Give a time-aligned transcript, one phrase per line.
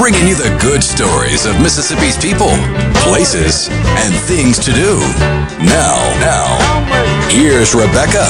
[0.00, 2.48] Bringing you the good stories of Mississippi's people,
[3.04, 4.98] places, and things to do.
[5.60, 8.24] Now, now, here's Rebecca.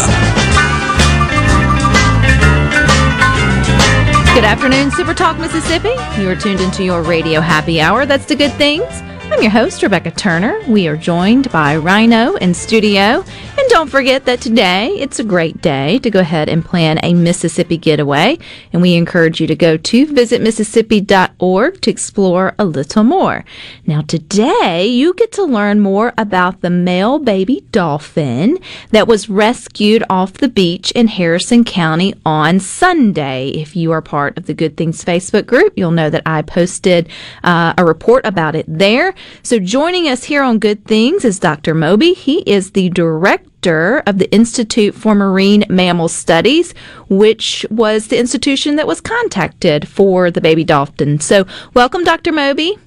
[4.35, 5.95] Good afternoon, Super Talk Mississippi.
[6.21, 8.05] You are tuned into your radio happy hour.
[8.05, 8.89] That's the good things.
[9.31, 10.61] I'm your host, Rebecca Turner.
[10.67, 13.25] We are joined by Rhino in studio.
[13.61, 17.13] And don't forget that today it's a great day to go ahead and plan a
[17.13, 18.39] Mississippi getaway.
[18.73, 23.45] And we encourage you to go to visitmississippi.org to explore a little more.
[23.87, 28.59] Now, today you get to learn more about the male baby dolphin
[28.93, 33.49] that was rescued off the beach in Harrison County on Sunday.
[33.51, 37.11] If you are part of the Good Things Facebook group, you'll know that I posted
[37.45, 39.15] uh, a report about it there.
[39.43, 41.75] So, joining us here on Good Things is Dr.
[41.75, 42.15] Moby.
[42.15, 46.75] He is the director of the Institute for Marine Mammal Studies,
[47.09, 51.21] which was the institution that was contacted for the baby dolphin.
[51.21, 52.33] So, welcome, Dr.
[52.33, 52.79] Moby.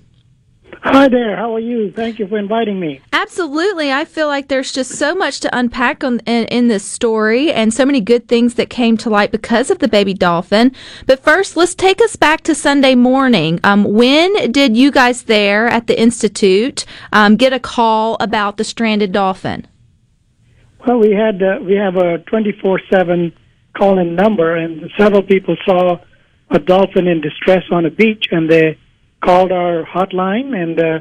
[0.82, 1.38] Hi there.
[1.38, 1.92] How are you?
[1.92, 3.00] Thank you for inviting me.
[3.14, 3.92] Absolutely.
[3.92, 7.74] I feel like there's just so much to unpack on, in, in this story and
[7.74, 10.74] so many good things that came to light because of the baby dolphin.
[11.06, 13.62] But first, let's take us back to Sunday morning.
[13.64, 18.66] Um, when did you guys there at the Institute um, get a call about the
[18.66, 19.66] stranded dolphin?
[20.86, 23.32] Well, we had uh, we have a 24/7
[23.78, 26.00] call-in number, and several people saw
[26.50, 28.78] a dolphin in distress on a beach, and they
[29.22, 31.00] called our hotline, and uh,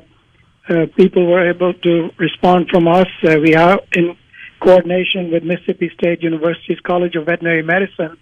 [0.68, 3.08] uh, people were able to respond from us.
[3.24, 4.16] Uh, we are in
[4.60, 8.16] coordination with Mississippi State University's College of Veterinary Medicine,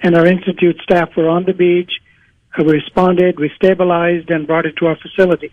[0.00, 1.92] and our institute staff were on the beach.
[2.56, 5.50] Uh, we responded, we stabilized, and brought it to our facility.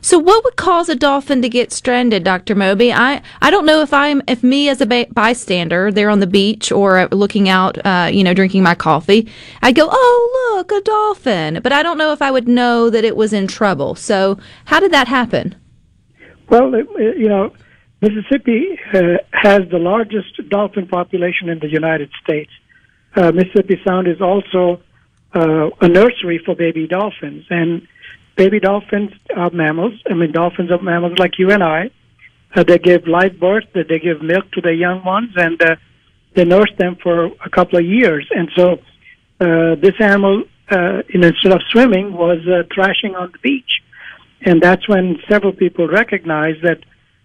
[0.00, 2.54] So, what would cause a dolphin to get stranded, Dr.
[2.54, 2.92] Moby?
[2.92, 6.70] I, I don't know if I'm if me as a bystander there on the beach
[6.70, 9.28] or looking out, uh, you know, drinking my coffee,
[9.62, 13.04] I go, oh look, a dolphin, but I don't know if I would know that
[13.04, 13.94] it was in trouble.
[13.94, 15.54] So, how did that happen?
[16.48, 17.52] Well, it- you know,
[18.00, 22.50] Mississippi uh, has the largest dolphin population in the United States.
[23.16, 24.80] Uh, Mississippi Sound is also
[25.34, 27.86] uh, a nursery for baby dolphins, and
[28.36, 29.94] baby dolphins are mammals.
[30.10, 31.90] I mean, dolphins are mammals like you and I.
[32.54, 35.76] Uh, they give live birth, they give milk to their young ones, and uh,
[36.34, 38.28] they nurse them for a couple of years.
[38.30, 38.78] And so,
[39.40, 43.82] uh, this animal, uh, instead of swimming, was uh, thrashing on the beach.
[44.42, 46.78] And that's when several people recognized that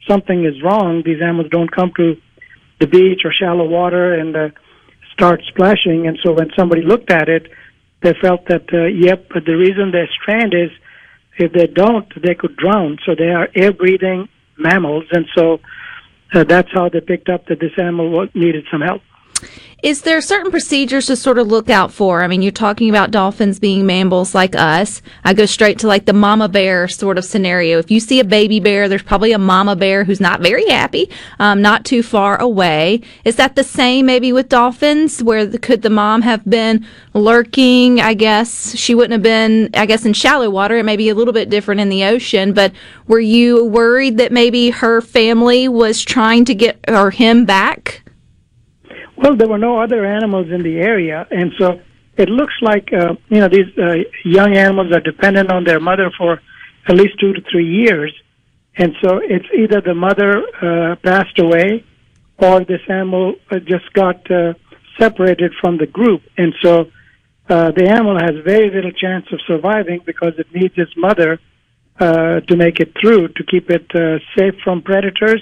[0.07, 1.03] something is wrong.
[1.05, 2.19] These animals don't come to
[2.79, 4.49] the beach or shallow water and uh,
[5.13, 6.07] start splashing.
[6.07, 7.51] And so when somebody looked at it,
[8.01, 10.77] they felt that, uh, yep, but the reason they're stranded is
[11.39, 12.97] if they don't, they could drown.
[13.05, 14.27] So they are air breathing
[14.57, 15.05] mammals.
[15.11, 15.59] And so
[16.33, 19.01] uh, that's how they picked up that this animal needed some help.
[19.81, 22.21] Is there certain procedures to sort of look out for?
[22.21, 25.01] I mean, you're talking about dolphins being mammals like us.
[25.23, 27.79] I go straight to like the mama bear sort of scenario.
[27.79, 31.09] If you see a baby bear, there's probably a mama bear who's not very happy,
[31.39, 32.99] um, not too far away.
[33.23, 35.23] Is that the same maybe with dolphins?
[35.23, 38.01] Where the, could the mom have been lurking?
[38.01, 40.75] I guess she wouldn't have been, I guess in shallow water.
[40.75, 42.73] It may be a little bit different in the ocean, but
[43.07, 48.03] were you worried that maybe her family was trying to get or him back?
[49.21, 51.81] Well, there were no other animals in the area, and so
[52.15, 56.09] it looks like uh, you know these uh, young animals are dependent on their mother
[56.17, 56.39] for
[56.87, 58.13] at least two to three years,
[58.77, 60.31] and so it's either the mother
[60.61, 61.83] uh, passed away
[62.37, 64.53] or this animal uh, just got uh,
[64.97, 66.85] separated from the group, and so
[67.49, 71.39] uh, the animal has very little chance of surviving because it needs its mother
[71.99, 75.41] uh, to make it through to keep it uh, safe from predators,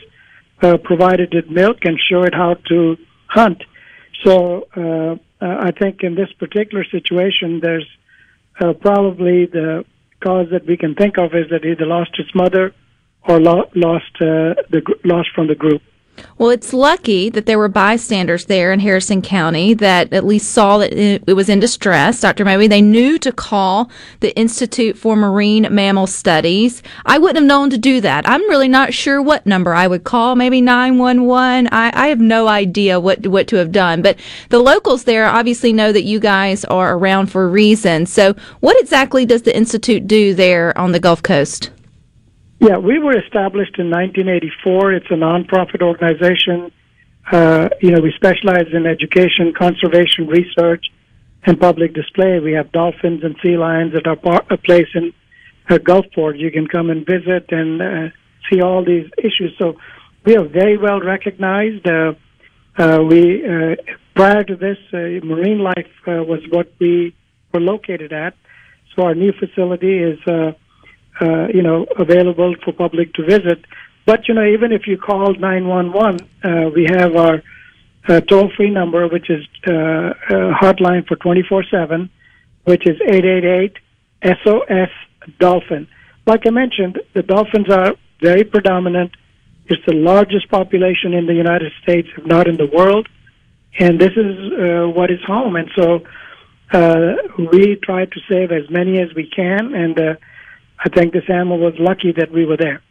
[0.63, 2.97] uh, provided it milk and show it how to
[3.27, 3.61] hunt.
[4.23, 7.87] So uh, uh, I think in this particular situation, there's
[8.59, 9.85] uh, probably the
[10.19, 12.73] cause that we can think of is that either lost its mother
[13.27, 15.81] or lo- lost uh, the gr- lost from the group.
[16.37, 20.77] Well, it's lucky that there were bystanders there in Harrison County that at least saw
[20.77, 22.21] that it, was in distress.
[22.21, 22.45] Dr.
[22.45, 26.83] Moby, they knew to call the Institute for Marine Mammal Studies.
[27.05, 28.27] I wouldn't have known to do that.
[28.27, 30.35] I'm really not sure what number I would call.
[30.35, 31.69] Maybe 911.
[31.71, 34.01] I, I have no idea what what to have done.
[34.01, 38.05] But the locals there obviously know that you guys are around for a reason.
[38.05, 41.71] So, what exactly does the Institute do there on the Gulf Coast?
[42.59, 44.93] Yeah, we were established in 1984.
[44.93, 46.71] It's a nonprofit organization.
[47.31, 50.85] Uh, you know, we specialize in education, conservation, research,
[51.45, 52.39] and public display.
[52.39, 55.13] We have dolphins and sea lions at our par- a place in
[55.69, 56.39] uh, Gulfport.
[56.39, 58.09] You can come and visit and uh,
[58.49, 59.53] see all these issues.
[59.59, 59.77] So
[60.25, 61.87] we are very well recognized.
[61.87, 62.13] Uh,
[62.77, 63.75] uh, we uh,
[64.15, 67.15] prior to this, uh, marine life uh, was what we
[67.53, 68.33] were located at.
[68.95, 70.19] So our new facility is,
[71.21, 73.65] uh, you know, available for public to visit.
[74.05, 77.43] But you know, even if you call 911, uh, we have our
[78.07, 80.13] uh, toll-free number, which is uh, uh,
[80.53, 82.09] hotline for 24/7,
[82.63, 83.73] which is 888
[84.43, 84.89] SOS
[85.39, 85.87] Dolphin.
[86.25, 89.11] Like I mentioned, the dolphins are very predominant.
[89.67, 93.07] It's the largest population in the United States, if not in the world,
[93.79, 95.55] and this is uh, what is home.
[95.55, 96.01] And so
[96.71, 97.13] uh,
[97.51, 100.15] we try to save as many as we can, and uh,
[100.79, 102.81] I think this animal was lucky that we were there.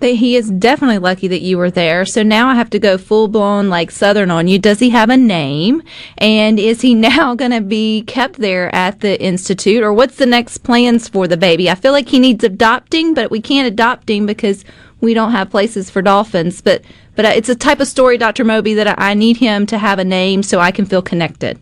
[0.00, 2.06] That he is definitely lucky that you were there.
[2.06, 4.58] So now I have to go full blown like Southern on you.
[4.58, 5.82] Does he have a name?
[6.18, 9.82] And is he now going to be kept there at the Institute?
[9.82, 11.70] Or what's the next plans for the baby?
[11.70, 14.64] I feel like he needs adopting, but we can't adopt him because
[15.00, 16.62] we don't have places for dolphins.
[16.62, 16.82] But,
[17.14, 18.44] but it's a type of story, Dr.
[18.44, 21.58] Moby, that I need him to have a name so I can feel connected.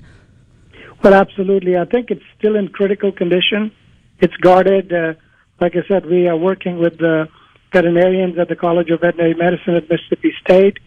[1.02, 1.76] Well, absolutely.
[1.76, 3.72] I think it's still in critical condition.
[4.20, 4.92] It's guarded.
[4.92, 5.14] Uh,
[5.60, 7.28] like I said, we are working with the
[7.72, 10.78] veterinarians at the College of Veterinary Medicine at Mississippi State.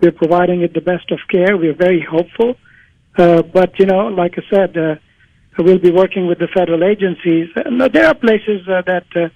[0.00, 1.56] We're providing it the best of care.
[1.56, 2.56] We're very hopeful.
[3.16, 4.96] Uh, but, you know, like I said, uh,
[5.58, 7.48] we'll be working with the federal agencies.
[7.54, 9.28] And there are places uh, that uh,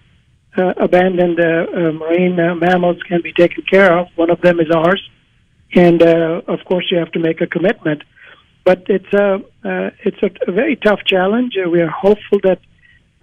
[0.60, 4.08] uh, abandoned uh, uh, marine uh, mammals can be taken care of.
[4.16, 5.02] One of them is ours.
[5.74, 8.02] And, uh, of course, you have to make a commitment.
[8.64, 11.56] But it's a, uh, it's a, a very tough challenge.
[11.56, 12.60] Uh, we are hopeful that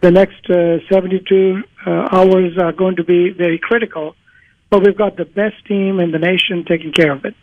[0.01, 4.15] the next uh, 72 uh, hours are going to be very critical.
[4.69, 7.35] But we've got the best team in the nation taking care of it.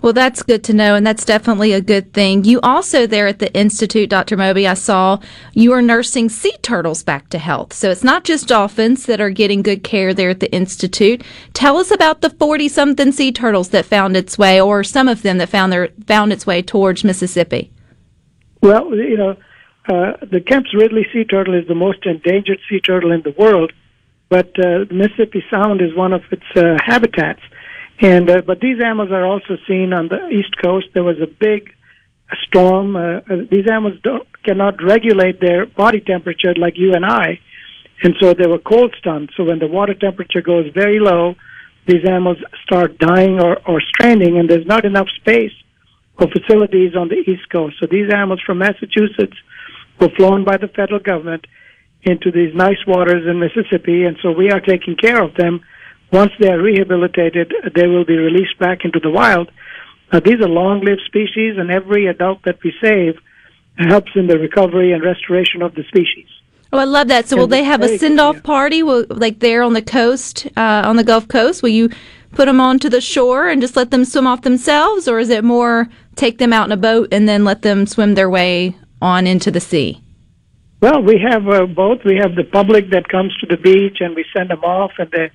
[0.00, 2.44] Well, that's good to know, and that's definitely a good thing.
[2.44, 4.36] You also, there at the Institute, Dr.
[4.36, 5.18] Moby, I saw
[5.54, 7.72] you are nursing sea turtles back to health.
[7.72, 11.22] So it's not just dolphins that are getting good care there at the Institute.
[11.52, 15.22] Tell us about the 40 something sea turtles that found its way, or some of
[15.22, 17.72] them that found their, found its way towards Mississippi.
[18.60, 19.36] Well, you know,
[19.88, 23.72] uh, the Kemp's Ridley sea turtle is the most endangered sea turtle in the world,
[24.28, 27.40] but uh, Mississippi Sound is one of its uh, habitats.
[28.00, 30.86] And uh, but these animals are also seen on the east coast.
[30.94, 31.70] There was a big
[32.46, 32.96] storm.
[32.96, 37.38] Uh, uh, these animals don't cannot regulate their body temperature like you and I,
[38.02, 39.30] and so they were cold stunned.
[39.36, 41.34] So when the water temperature goes very low,
[41.86, 45.52] these animals start dying or, or stranding, and there's not enough space
[46.18, 47.76] for facilities on the east coast.
[47.80, 49.36] So these animals from Massachusetts
[50.02, 51.46] were flown by the federal government
[52.02, 55.60] into these nice waters in Mississippi, and so we are taking care of them
[56.12, 59.50] once they are rehabilitated, they will be released back into the wild.
[60.12, 63.18] Uh, these are long-lived species, and every adult that we save
[63.78, 66.26] helps in the recovery and restoration of the species.
[66.70, 67.28] Oh, I love that.
[67.28, 68.42] So, will they have a send-off yeah.
[68.42, 71.62] party, will, like there on the coast, uh, on the Gulf Coast?
[71.62, 71.88] Will you
[72.32, 75.44] put them onto the shore and just let them swim off themselves, or is it
[75.44, 79.26] more take them out in a boat and then let them swim their way on
[79.26, 80.00] into the sea?
[80.80, 82.00] Well, we have uh, both.
[82.04, 85.10] We have the public that comes to the beach, and we send them off, and
[85.10, 85.30] they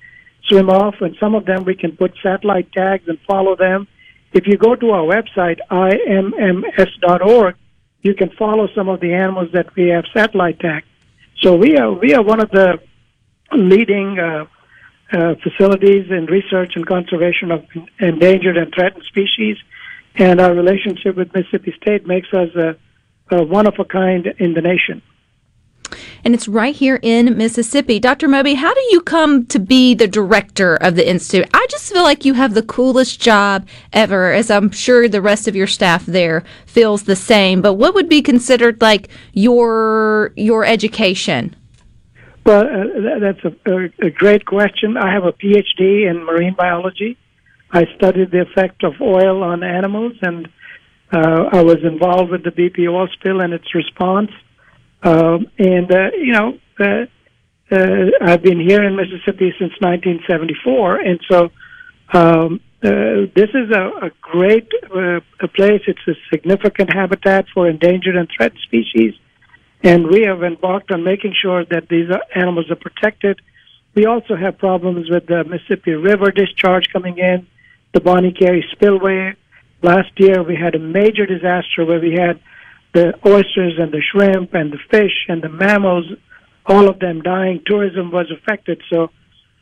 [0.48, 3.86] swim off, and some of them we can put satellite tags and follow them.
[4.32, 7.54] If you go to our website, imms.org,
[8.02, 10.86] you can follow some of the animals that we have satellite tagged.
[11.40, 12.78] So we are we are one of the
[13.52, 14.46] leading uh,
[15.12, 17.64] uh, facilities in research and conservation of
[17.98, 19.56] endangered and threatened species,
[20.14, 22.76] and our relationship with Mississippi State makes us a,
[23.30, 25.02] a one of a kind in the nation
[26.24, 27.98] and it's right here in Mississippi.
[27.98, 28.28] Dr.
[28.28, 31.48] Moby, how do you come to be the director of the Institute?
[31.54, 35.48] I just feel like you have the coolest job ever, as I'm sure the rest
[35.48, 37.62] of your staff there feels the same.
[37.62, 41.54] But what would be considered like your your education?
[42.44, 44.96] Well, uh, that's a, a, great question.
[44.96, 47.18] I have a PhD in marine biology.
[47.72, 50.48] I studied the effect of oil on animals, and
[51.12, 54.30] uh, I was involved with the BP oil spill and its response.
[55.02, 57.06] Um, and, uh, you know, uh,
[57.70, 61.00] uh, I've been here in Mississippi since 1974.
[61.00, 61.50] And so
[62.12, 65.82] um, uh, this is a, a great uh, a place.
[65.86, 69.14] It's a significant habitat for endangered and threatened species.
[69.82, 73.40] And we have embarked on making sure that these animals are protected.
[73.94, 77.46] We also have problems with the Mississippi River discharge coming in,
[77.92, 79.34] the Bonnet Carré spillway.
[79.82, 82.40] Last year, we had a major disaster where we had
[82.94, 86.06] the oysters and the shrimp and the fish and the mammals,
[86.66, 87.62] all of them dying.
[87.64, 88.82] Tourism was affected.
[88.92, 89.10] So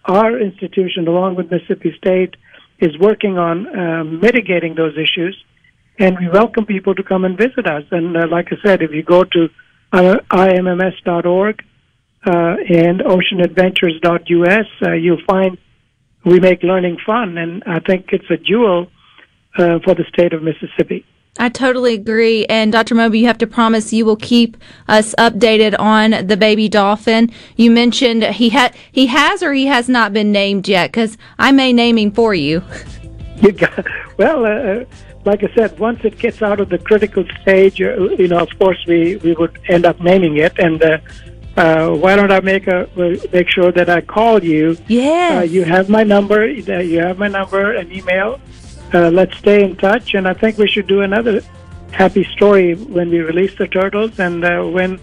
[0.07, 2.35] our institution, along with Mississippi State,
[2.79, 5.37] is working on uh, mitigating those issues,
[5.99, 7.85] and we welcome people to come and visit us.
[7.91, 9.49] And uh, like I said, if you go to
[9.93, 11.63] uh, imms.org
[12.27, 15.59] uh, and oceanadventures.us, uh, you'll find
[16.25, 18.89] we make learning fun, and I think it's a jewel
[19.59, 21.05] uh, for the state of Mississippi.
[21.39, 22.47] I totally agree.
[22.47, 22.95] And Dr.
[22.95, 24.57] Moby, you have to promise you will keep
[24.89, 27.31] us updated on the baby dolphin.
[27.57, 31.53] You mentioned he had he has or he has not been named yet because I
[31.53, 32.63] may name him for you.
[33.43, 33.87] You got,
[34.17, 34.87] well, uh,
[35.27, 38.49] like I said, once it gets out of the critical stage, uh, you know, of
[38.59, 40.59] course, we, we would end up naming it.
[40.59, 40.99] And uh,
[41.59, 42.89] uh, why don't I make a
[43.31, 44.79] make sure that I call you?
[44.89, 45.41] Yeah.
[45.41, 46.45] Uh, you have my number.
[46.45, 48.41] uh, You have my number and email.
[48.93, 50.15] Uh, let's stay in touch.
[50.15, 51.43] And I think we should do another
[51.93, 54.19] happy story when we release the turtles.
[54.19, 55.01] And uh, when,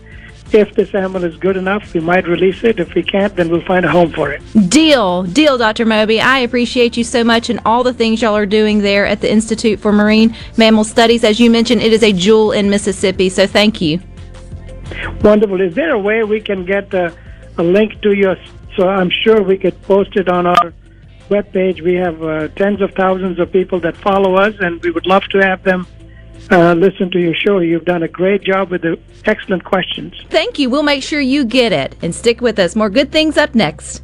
[0.51, 2.79] if this animal is good enough, we might release it.
[2.79, 4.41] If we can't, then we'll find a home for it.
[4.69, 5.85] Deal, deal, Dr.
[5.85, 6.21] Moby.
[6.21, 9.31] I appreciate you so much and all the things y'all are doing there at the
[9.31, 11.23] Institute for Marine Mammal Studies.
[11.23, 13.99] As you mentioned, it is a jewel in Mississippi, so thank you.
[15.21, 15.61] Wonderful.
[15.61, 17.15] Is there a way we can get a,
[17.57, 18.35] a link to your?
[18.75, 20.73] So I'm sure we could post it on our
[21.29, 21.81] webpage.
[21.81, 25.23] We have uh, tens of thousands of people that follow us, and we would love
[25.29, 25.87] to have them
[26.51, 27.59] uh, listen to your show.
[27.59, 30.13] You've done a great job with the excellent questions.
[30.29, 30.69] Thank you.
[30.69, 32.75] We'll make sure you get it and stick with us.
[32.75, 34.03] More good things up next.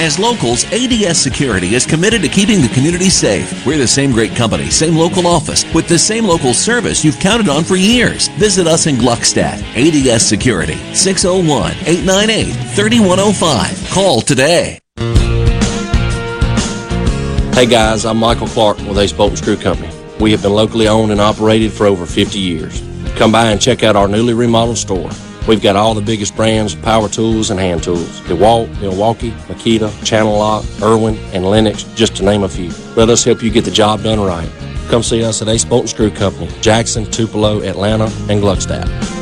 [0.00, 3.66] As locals, ADS Security is committed to keeping the community safe.
[3.66, 7.50] We're the same great company, same local office, with the same local service you've counted
[7.50, 8.28] on for years.
[8.38, 9.60] Visit us in Gluckstadt.
[9.76, 13.90] ADS Security, 601 898 3105.
[13.90, 14.78] Call today.
[17.52, 19.92] Hey guys, I'm Michael Clark with Ace Bolt and Screw Company.
[20.18, 22.82] We have been locally owned and operated for over 50 years.
[23.16, 25.10] Come by and check out our newly remodeled store.
[25.48, 28.20] We've got all the biggest brands of power tools and hand tools.
[28.22, 32.70] DeWalt, Milwaukee, Makita, Channellock, Irwin, and Lenox, just to name a few.
[32.94, 34.50] Let us help you get the job done right.
[34.88, 39.19] Come see us at Ace Bolt and Screw Company, Jackson, Tupelo, Atlanta, and Gluckstadt.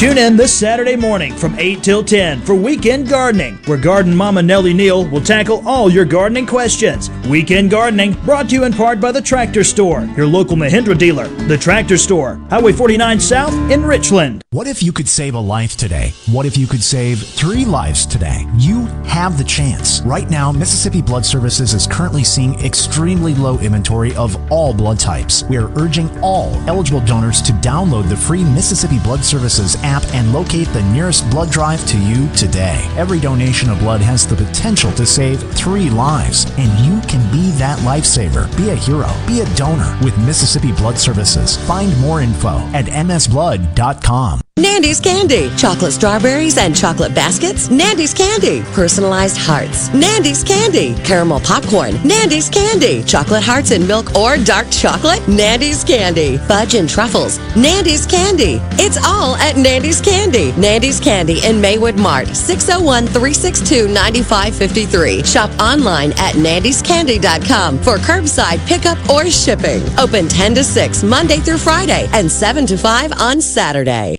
[0.00, 4.42] Tune in this Saturday morning from 8 till 10 for Weekend Gardening, where Garden Mama
[4.42, 7.10] Nellie Neal will tackle all your gardening questions.
[7.28, 11.28] Weekend Gardening brought to you in part by the Tractor Store, your local Mahindra dealer.
[11.48, 14.42] The Tractor Store, Highway 49 South in Richland.
[14.52, 16.14] What if you could save a life today?
[16.32, 18.46] What if you could save three lives today?
[18.56, 20.00] You have the chance.
[20.00, 25.44] Right now, Mississippi Blood Services is currently seeing extremely low inventory of all blood types.
[25.44, 30.32] We are urging all eligible donors to download the free Mississippi Blood Services app and
[30.32, 32.88] locate the nearest blood drive to you today.
[32.96, 37.50] Every donation of blood has the potential to save three lives, and you can be
[37.58, 38.54] that lifesaver.
[38.56, 39.08] Be a hero.
[39.26, 41.56] Be a donor with Mississippi Blood Services.
[41.66, 44.40] Find more info at msblood.com.
[44.60, 45.48] Nandy's Candy.
[45.56, 47.70] Chocolate strawberries and chocolate baskets.
[47.70, 48.60] Nandy's Candy.
[48.72, 49.88] Personalized hearts.
[49.94, 50.94] Nandy's Candy.
[51.02, 51.94] Caramel popcorn.
[52.04, 53.02] Nandy's Candy.
[53.02, 55.26] Chocolate hearts in milk or dark chocolate.
[55.26, 56.36] Nandy's Candy.
[56.36, 57.38] Fudge and truffles.
[57.56, 58.58] Nandy's Candy.
[58.72, 60.52] It's all at Nandy's Candy.
[60.52, 62.28] Nandy's Candy in Maywood Mart.
[62.28, 65.24] 601 362 9553.
[65.24, 69.82] Shop online at nandyscandy.com for curbside pickup or shipping.
[69.98, 74.18] Open 10 to 6 Monday through Friday and 7 to 5 on Saturday.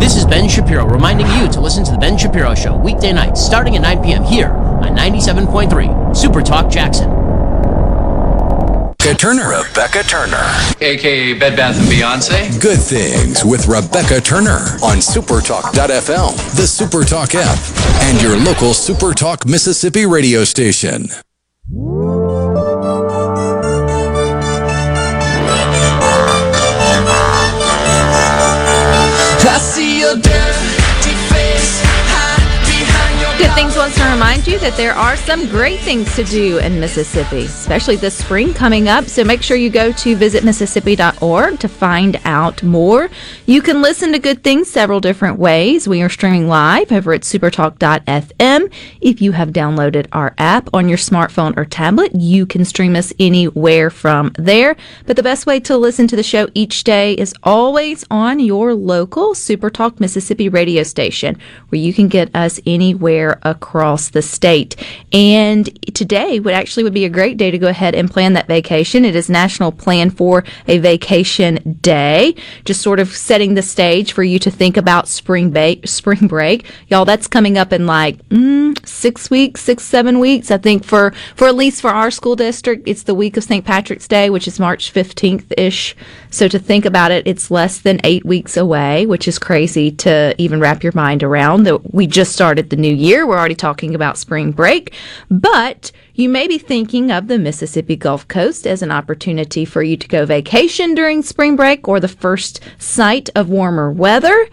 [0.00, 3.44] This is Ben Shapiro reminding you to listen to The Ben Shapiro Show weekday nights
[3.44, 4.24] starting at 9 p.m.
[4.24, 7.10] here on 97.3 Super Talk Jackson.
[7.10, 9.48] Rebecca Turner.
[9.62, 10.42] Rebecca Turner.
[10.80, 12.60] AKA Bed Bath and Beyonce.
[12.60, 17.58] Good Things with Rebecca Turner on Supertalk.fm, the Supertalk app,
[18.04, 21.08] and your local Supertalk Mississippi radio station.
[34.30, 38.54] Remind you that there are some great things to do in Mississippi, especially this spring
[38.54, 39.06] coming up.
[39.06, 43.10] So make sure you go to visitmississippi.org to find out more.
[43.46, 45.88] You can listen to good things several different ways.
[45.88, 48.72] We are streaming live over at supertalk.fm.
[49.00, 53.12] If you have downloaded our app on your smartphone or tablet, you can stream us
[53.18, 54.76] anywhere from there.
[55.06, 58.74] But the best way to listen to the show each day is always on your
[58.74, 61.36] local Supertalk Mississippi radio station,
[61.70, 64.76] where you can get us anywhere across the state.
[65.12, 68.46] And today would actually would be a great day to go ahead and plan that
[68.46, 69.06] vacation.
[69.06, 72.34] It is National Plan for a Vacation Day,
[72.66, 75.88] just sort of setting the stage for you to think about spring break.
[75.88, 77.06] Spring break, y'all.
[77.06, 80.50] That's coming up in like mm, six weeks, six seven weeks.
[80.50, 83.64] I think for for at least for our school district, it's the week of St.
[83.64, 85.96] Patrick's Day, which is March fifteenth ish.
[86.30, 90.34] So to think about it, it's less than eight weeks away, which is crazy to
[90.36, 91.62] even wrap your mind around.
[91.62, 93.26] That we just started the new year.
[93.26, 94.94] We're already talking about spring break,
[95.30, 99.96] but you may be thinking of the Mississippi Gulf Coast as an opportunity for you
[99.96, 104.48] to go vacation during spring break or the first sight of warmer weather.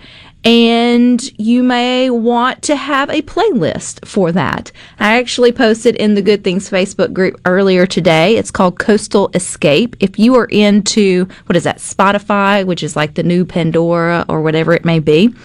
[0.48, 4.72] And you may want to have a playlist for that.
[4.98, 8.38] I actually posted in the Good Things Facebook group earlier today.
[8.38, 9.98] It's called Coastal Escape.
[10.00, 14.42] If you are into, what is that, Spotify, which is like the new Pandora or
[14.42, 15.36] whatever it may be,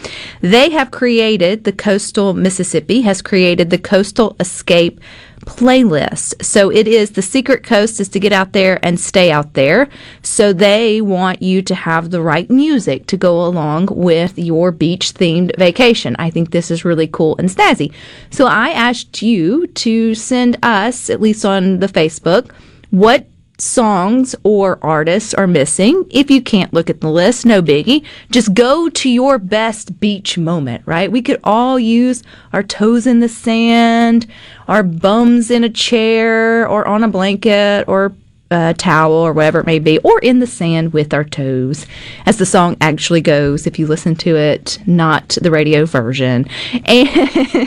[0.41, 5.01] they have created, the Coastal Mississippi has created the Coastal Escape
[5.45, 6.45] playlist.
[6.45, 9.89] So it is the secret coast is to get out there and stay out there.
[10.23, 15.15] So they want you to have the right music to go along with your beach
[15.15, 16.17] themed vacation.
[16.19, 17.93] I think this is really cool and snazzy.
[18.31, 22.51] So I asked you to send us, at least on the Facebook,
[22.91, 23.27] what
[23.63, 26.05] songs or artists are missing.
[26.11, 28.05] If you can't look at the list, no biggie.
[28.31, 31.11] Just go to your best beach moment, right?
[31.11, 34.27] We could all use our toes in the sand,
[34.69, 38.13] our bums in a chair or on a blanket or
[38.53, 41.87] a towel or whatever it may be, or in the sand with our toes,
[42.27, 46.47] as the song actually goes, if you listen to it, not the radio version.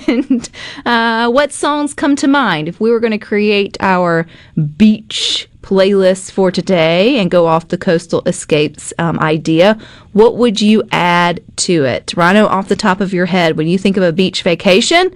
[0.08, 0.50] And
[0.86, 4.28] uh, what songs come to mind if we were going to create our
[4.78, 9.80] beach playlist for today and go off the coastal escapes um, idea,
[10.13, 12.13] what would you add to it?
[12.15, 15.12] Rhino, off the top of your head, when you think of a beach vacation,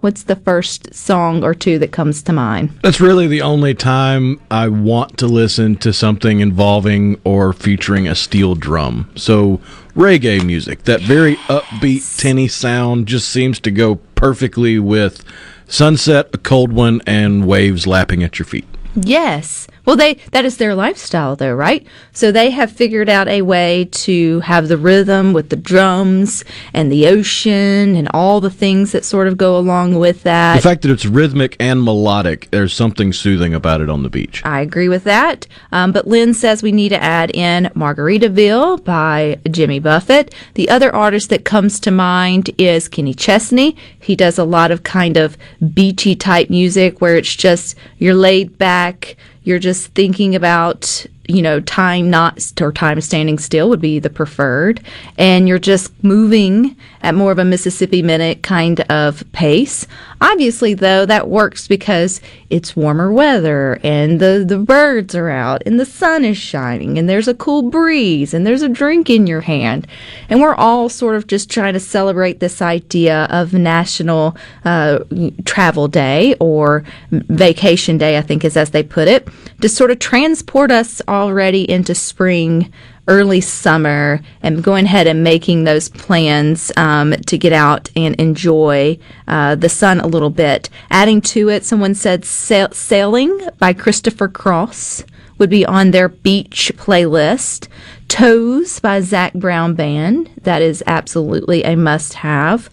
[0.00, 2.78] what's the first song or two that comes to mind?
[2.82, 8.14] That's really the only time I want to listen to something involving or featuring a
[8.14, 9.10] steel drum.
[9.16, 9.58] So,
[9.96, 15.24] reggae music, that very upbeat, tinny sound just seems to go perfectly with
[15.66, 18.66] sunset, a cold one, and waves lapping at your feet.
[18.94, 19.66] Yes.
[19.88, 21.86] Well, they that is their lifestyle, though, right?
[22.12, 26.92] So they have figured out a way to have the rhythm with the drums and
[26.92, 30.56] the ocean and all the things that sort of go along with that.
[30.56, 34.42] The fact that it's rhythmic and melodic, there's something soothing about it on the beach.
[34.44, 35.46] I agree with that.
[35.72, 40.34] Um, but Lynn says we need to add in Margaritaville by Jimmy Buffett.
[40.52, 43.74] The other artist that comes to mind is Kenny Chesney.
[43.98, 45.38] He does a lot of kind of
[45.72, 49.16] beachy type music where it's just you're laid back
[49.48, 54.10] you're just thinking about you know time not or time standing still would be the
[54.10, 54.80] preferred.
[55.16, 59.86] And you're just moving at more of a mississippi minute kind of pace.
[60.20, 65.78] Obviously though that works because it's warmer weather and the the birds are out and
[65.78, 69.42] the sun is shining and there's a cool breeze and there's a drink in your
[69.42, 69.86] hand.
[70.28, 75.00] And we're all sort of just trying to celebrate this idea of national uh,
[75.44, 79.28] travel day or vacation day i think is as they put it
[79.60, 82.72] to sort of transport us already into spring
[83.08, 88.98] early summer and going ahead and making those plans um, to get out and enjoy
[89.26, 90.68] uh, the sun a little bit.
[90.90, 95.04] Adding to it, someone said Sail- Sailing by Christopher Cross
[95.38, 97.68] would be on their beach playlist.
[98.08, 100.30] Toes by Zac Brown Band.
[100.42, 102.70] That is absolutely a must have.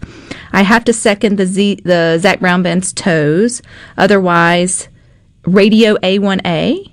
[0.52, 3.62] I have to second the Z- the Zac Brown Band's Toes.
[3.96, 4.88] Otherwise,
[5.44, 6.90] Radio A1A.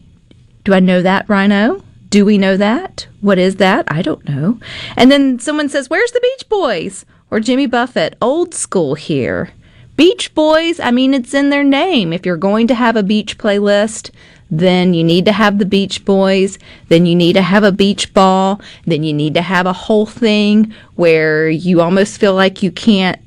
[0.63, 1.84] Do I know that, Rhino?
[2.10, 3.08] Do we know that?
[3.21, 3.86] What is that?
[3.91, 4.60] I don't know.
[4.95, 7.06] And then someone says, Where's the Beach Boys?
[7.32, 9.49] Or Jimmy Buffett, old school here.
[9.95, 12.13] Beach Boys, I mean, it's in their name.
[12.13, 14.12] If you're going to have a beach playlist,
[14.49, 18.13] then you need to have the Beach Boys, then you need to have a beach
[18.13, 22.71] ball, then you need to have a whole thing where you almost feel like you
[22.71, 23.19] can't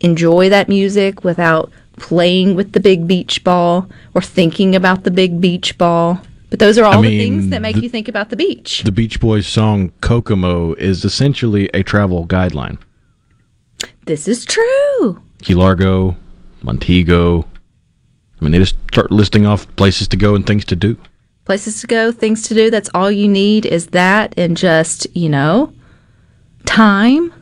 [0.00, 5.40] enjoy that music without playing with the big beach ball or thinking about the big
[5.40, 6.20] beach ball.
[6.52, 8.82] But those are all I the things that make the- you think about the beach.
[8.84, 12.76] The Beach Boys song Kokomo is essentially a travel guideline.
[14.04, 15.22] This is true.
[15.40, 16.14] Key Largo,
[16.62, 17.46] Montego.
[18.38, 20.98] I mean, they just start listing off places to go and things to do.
[21.46, 22.68] Places to go, things to do.
[22.70, 25.72] That's all you need is that and just, you know,
[26.66, 27.32] time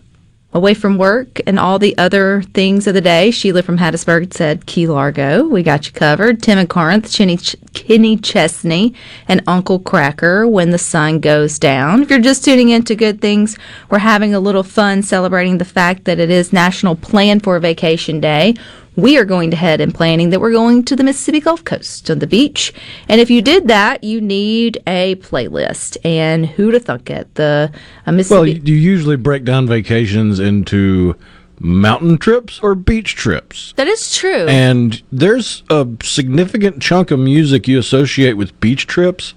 [0.53, 3.31] away from work and all the other things of the day.
[3.31, 5.47] Sheila from Hattiesburg said Key Largo.
[5.47, 6.43] We got you covered.
[6.43, 8.95] Tim and Corinth, Chenny, Ch- Kenny Chesney,
[9.29, 12.03] and Uncle Kracker when the sun goes down.
[12.03, 13.57] If you're just tuning in to Good Things,
[13.91, 18.21] we're having a little fun celebrating the fact that it is National Plan for Vacation
[18.21, 18.55] Day.
[18.97, 22.11] We are going to head and planning that we're going to the Mississippi Gulf Coast
[22.11, 22.73] on the beach.
[23.09, 25.97] And if you did that, you need a playlist.
[26.05, 27.35] And who to thunk it?
[27.37, 27.73] The
[28.07, 28.35] uh, Mississippi.
[28.37, 31.17] Well, you, you usually break down vacations into
[31.61, 33.73] mountain trips or beach trips.
[33.77, 34.47] that is true.
[34.49, 39.35] And there's a significant chunk of music you associate with beach trips.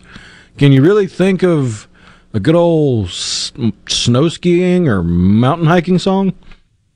[0.58, 1.88] Can you really think of
[2.34, 3.52] a good old s-
[3.88, 6.34] snow skiing or mountain hiking song?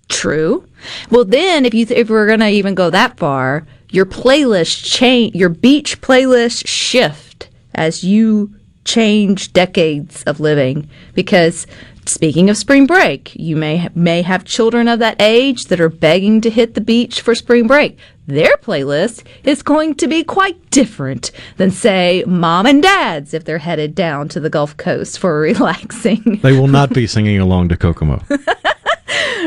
[0.10, 0.68] True.
[1.10, 5.36] Well, then if you th- if we're gonna even go that far, your playlist change,
[5.36, 8.54] your beach playlist shift as you
[8.86, 10.90] change decades of living.
[11.14, 11.68] Because
[12.06, 16.42] speaking of spring break, you may may have children of that age that are begging
[16.42, 17.98] to hit the beach for spring break.
[18.28, 23.58] Their playlist is going to be quite different than, say, mom and dad's if they're
[23.58, 26.40] headed down to the Gulf Coast for relaxing.
[26.42, 28.22] They will not be singing along to Kokomo.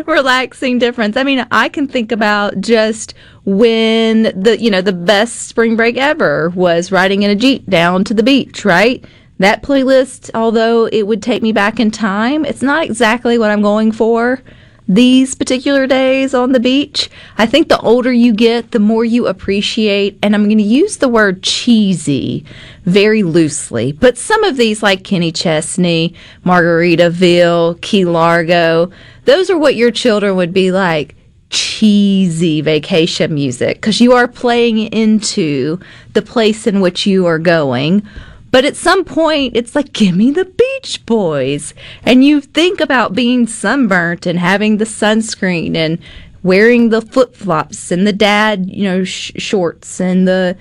[0.06, 1.16] relaxing difference.
[1.16, 5.96] I mean, I can think about just when the you know the best spring break
[5.96, 9.04] ever was riding in a jeep down to the beach, right?
[9.38, 13.62] That playlist, although it would take me back in time, it's not exactly what I'm
[13.62, 14.42] going for
[14.90, 17.08] these particular days on the beach.
[17.38, 20.96] I think the older you get, the more you appreciate, and I'm going to use
[20.96, 22.44] the word cheesy
[22.84, 28.90] very loosely, but some of these, like Kenny Chesney, Margaritaville, Key Largo,
[29.24, 31.14] those are what your children would be like
[31.50, 35.78] cheesy vacation music because you are playing into
[36.12, 38.06] the place in which you are going.
[38.52, 41.72] But at some point, it's like, give me the Beach Boys.
[42.02, 45.98] And you think about being sunburnt and having the sunscreen and
[46.42, 50.56] wearing the flip flops and the dad, you know, sh- shorts and the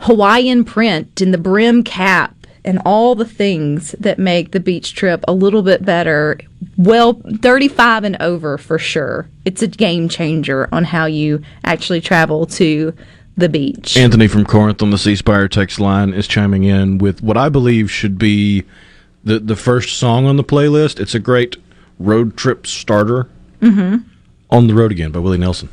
[0.00, 2.35] Hawaiian print and the brim cap
[2.66, 6.38] and all the things that make the beach trip a little bit better.
[6.76, 9.28] Well, 35 and over for sure.
[9.44, 12.92] It's a game changer on how you actually travel to
[13.36, 13.96] the beach.
[13.96, 17.48] Anthony from Corinth on the C Spire text line is chiming in with what I
[17.48, 18.64] believe should be
[19.22, 20.98] the the first song on the playlist.
[20.98, 21.56] It's a great
[21.98, 23.28] road trip starter.
[23.60, 24.08] Mm-hmm.
[24.48, 25.68] On the Road Again by Willie Nelson.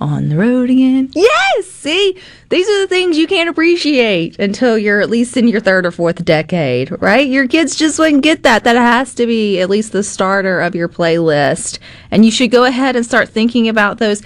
[0.00, 1.10] On the road again.
[1.14, 1.66] Yes!
[1.66, 5.86] See, these are the things you can't appreciate until you're at least in your third
[5.86, 7.26] or fourth decade, right?
[7.26, 8.64] Your kids just wouldn't get that.
[8.64, 11.78] That has to be at least the starter of your playlist.
[12.10, 14.22] And you should go ahead and start thinking about those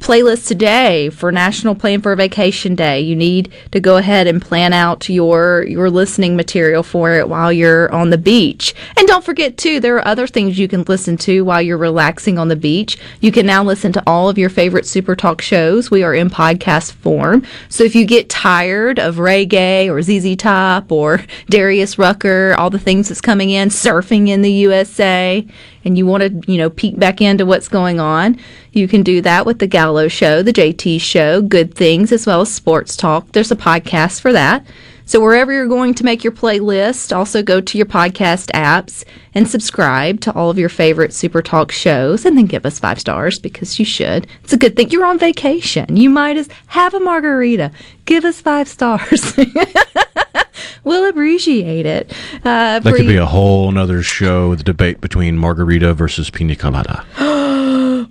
[0.00, 3.00] playlists today for National Plan for a Vacation Day.
[3.00, 7.52] You need to go ahead and plan out your your listening material for it while
[7.52, 8.74] you're on the beach.
[8.96, 12.38] And don't forget too, there are other things you can listen to while you're relaxing
[12.38, 12.98] on the beach.
[13.20, 15.90] You can now listen to all of your favorite Super Talk shows.
[15.90, 17.44] We are in podcast form.
[17.68, 22.78] So if you get tired of reggae or ZZ Top or Darius Rucker, all the
[22.78, 25.46] things that's coming in, surfing in the USA,
[25.84, 28.38] and you want to, you know, peek back into what's going on,
[28.72, 32.42] you can do that with the Gallo Show, the JT Show, Good Things, as well
[32.42, 33.32] as Sports Talk.
[33.32, 34.66] There's a podcast for that.
[35.10, 39.02] So wherever you're going to make your playlist, also go to your podcast apps
[39.34, 43.00] and subscribe to all of your favorite Super Talk shows and then give us five
[43.00, 44.28] stars because you should.
[44.44, 44.90] It's a good thing.
[44.90, 45.96] You're on vacation.
[45.96, 47.72] You might as have a margarita.
[48.04, 49.36] Give us five stars.
[50.84, 52.12] we'll appreciate it.
[52.44, 57.04] Uh, That could be a whole nother show, the debate between margarita versus pina colada.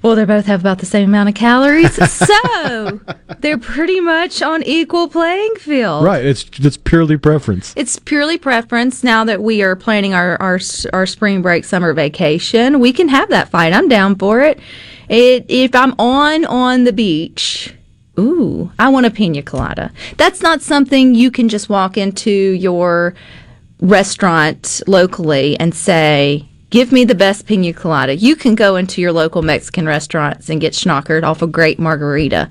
[0.02, 3.00] well, they both have about the same amount of calories, so
[3.40, 6.04] they're pretty much on equal playing field.
[6.04, 7.74] Right, it's it's purely preference.
[7.76, 9.04] It's purely preference.
[9.04, 10.60] Now that we are planning our, our
[10.94, 13.74] our spring break summer vacation, we can have that fight.
[13.74, 14.60] I'm down for it.
[15.10, 17.74] It if I'm on on the beach.
[18.20, 19.92] Ooh, I want a pina colada.
[20.18, 23.16] That's not something you can just walk into your
[23.80, 28.16] restaurant locally and say, Give me the best pina colada.
[28.16, 32.48] You can go into your local Mexican restaurants and get schnockered off a great margarita.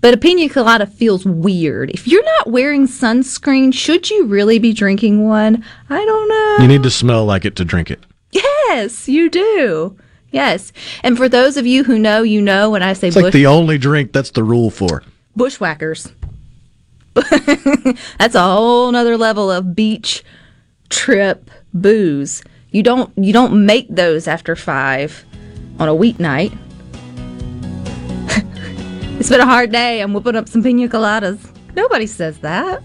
[0.00, 1.90] But a pina colada feels weird.
[1.90, 5.64] If you're not wearing sunscreen, should you really be drinking one?
[5.90, 6.56] I don't know.
[6.60, 8.04] You need to smell like it to drink it.
[8.30, 9.96] Yes, you do.
[10.36, 10.70] Yes.
[11.02, 13.32] And for those of you who know, you know when I say It's bush, like
[13.32, 15.02] the only drink that's the rule for.
[15.34, 16.12] bushwhackers.
[18.18, 20.22] That's a whole nother level of beach
[20.90, 22.44] trip booze.
[22.70, 25.24] You don't you don't make those after five
[25.78, 26.52] on a weeknight.
[29.18, 30.02] It's been a hard day.
[30.02, 31.38] I'm whipping up some pina coladas.
[31.74, 32.82] Nobody says that.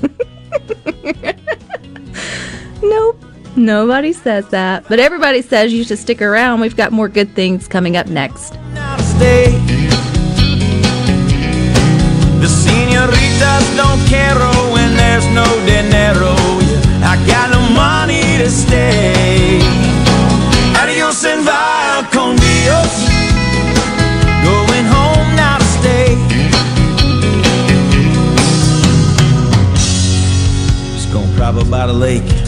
[2.82, 3.22] nope.
[3.56, 4.84] Nobody says that.
[4.88, 6.60] But everybody says you should stick around.
[6.60, 8.54] We've got more good things coming up next.
[12.40, 16.34] The senoritas don't care oh, when there's no dinero.
[17.04, 19.60] I got no money to stay.
[20.80, 21.46] Adios and
[22.10, 23.06] con Dios.
[24.42, 26.16] Going home now to stay.
[30.94, 32.41] Just gonna prop up by the lake.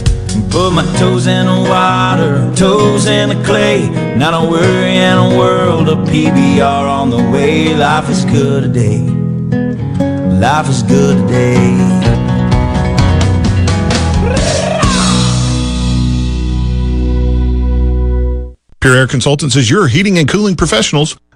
[0.49, 3.89] Put my toes in the water, toes in the clay.
[4.15, 7.75] Not a worry in a world of PBR on the way.
[7.75, 8.99] Life is good today.
[10.39, 12.15] Life is good today.
[18.85, 21.17] Pure Air Consultants is your heating and cooling professionals,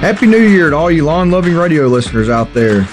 [0.00, 2.86] Happy New Year to all you lawn loving radio listeners out there.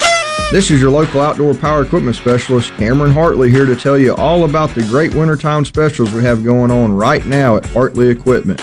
[0.52, 4.44] This is your local outdoor power equipment specialist, Cameron Hartley, here to tell you all
[4.44, 8.60] about the great wintertime specials we have going on right now at Hartley Equipment.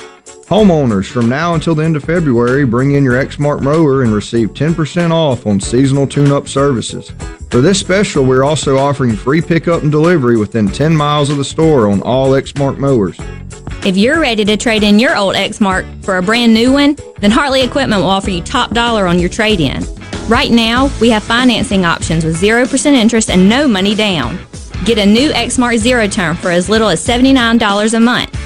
[0.53, 4.53] Homeowners, from now until the end of February, bring in your Exmark mower and receive
[4.53, 7.11] 10% off on seasonal tune up services.
[7.49, 11.45] For this special, we're also offering free pickup and delivery within 10 miles of the
[11.45, 13.19] store on all Exmark mowers.
[13.87, 17.31] If you're ready to trade in your old Exmark for a brand new one, then
[17.31, 19.83] Hartley Equipment will offer you top dollar on your trade in.
[20.29, 24.39] Right now, we have financing options with 0% interest and no money down.
[24.85, 28.42] Get a new Exmark Zero Turn for as little as $79 a month.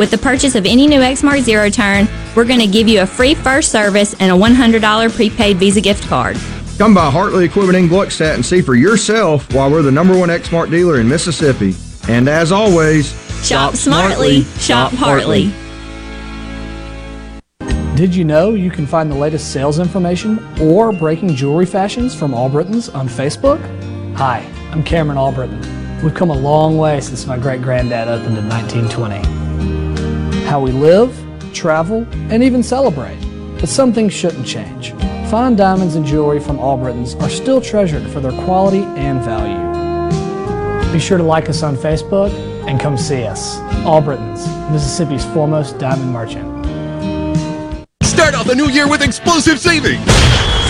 [0.00, 3.06] With the purchase of any new Exmark Zero Turn, we're going to give you a
[3.06, 6.38] free first service and a $100 prepaid Visa gift card.
[6.78, 10.30] Come by Hartley Equipment in Gluckstadt and see for yourself why we're the number one
[10.30, 11.74] Exmark dealer in Mississippi.
[12.08, 13.12] And as always,
[13.46, 15.52] Shop smartly, shop Hartley.
[17.94, 22.32] Did you know you can find the latest sales information or breaking jewelry fashions from
[22.32, 23.60] Albritton's on Facebook?
[24.16, 26.02] Hi, I'm Cameron Albritton.
[26.02, 29.49] We've come a long way since my great granddad opened in 1920.
[30.50, 31.16] How we live,
[31.54, 33.20] travel, and even celebrate.
[33.60, 34.90] But some things shouldn't change.
[35.30, 40.92] Fine diamonds and jewelry from Albritton's are still treasured for their quality and value.
[40.92, 42.32] Be sure to like us on Facebook
[42.66, 43.58] and come see us.
[43.86, 46.66] Albritton's, Mississippi's foremost diamond merchant.
[48.02, 50.19] Start off the new year with explosive savings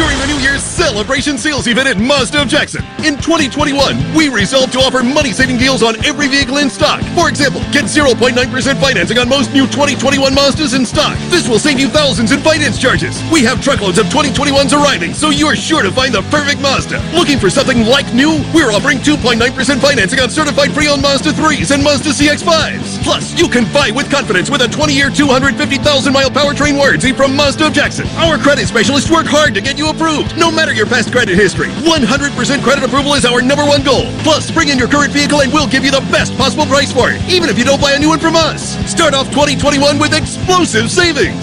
[0.00, 2.80] during the New Year's celebration sales event at Mazda of Jackson.
[3.04, 3.76] In 2021,
[4.16, 7.04] we resolved to offer money-saving deals on every vehicle in stock.
[7.12, 8.32] For example, get 0.9%
[8.80, 11.18] financing on most new 2021 Mazdas in stock.
[11.28, 13.20] This will save you thousands in finance charges.
[13.30, 17.04] We have truckloads of 2021s arriving, so you're sure to find the perfect Mazda.
[17.12, 18.40] Looking for something like new?
[18.56, 19.36] We're offering 2.9%
[19.84, 23.04] financing on certified pre-owned Mazda 3s and Mazda CX-5s.
[23.04, 27.74] Plus, you can buy with confidence with a 20-year, 250,000-mile powertrain warranty from Mazda of
[27.74, 28.08] Jackson.
[28.16, 31.68] Our credit specialists work hard to get you approved, no matter your past credit history.
[31.84, 34.06] 100% credit approval is our number one goal.
[34.22, 37.10] Plus, bring in your current vehicle and we'll give you the best possible price for
[37.10, 38.78] it, even if you don't buy a new one from us.
[38.90, 41.36] Start off 2021 with explosive savings.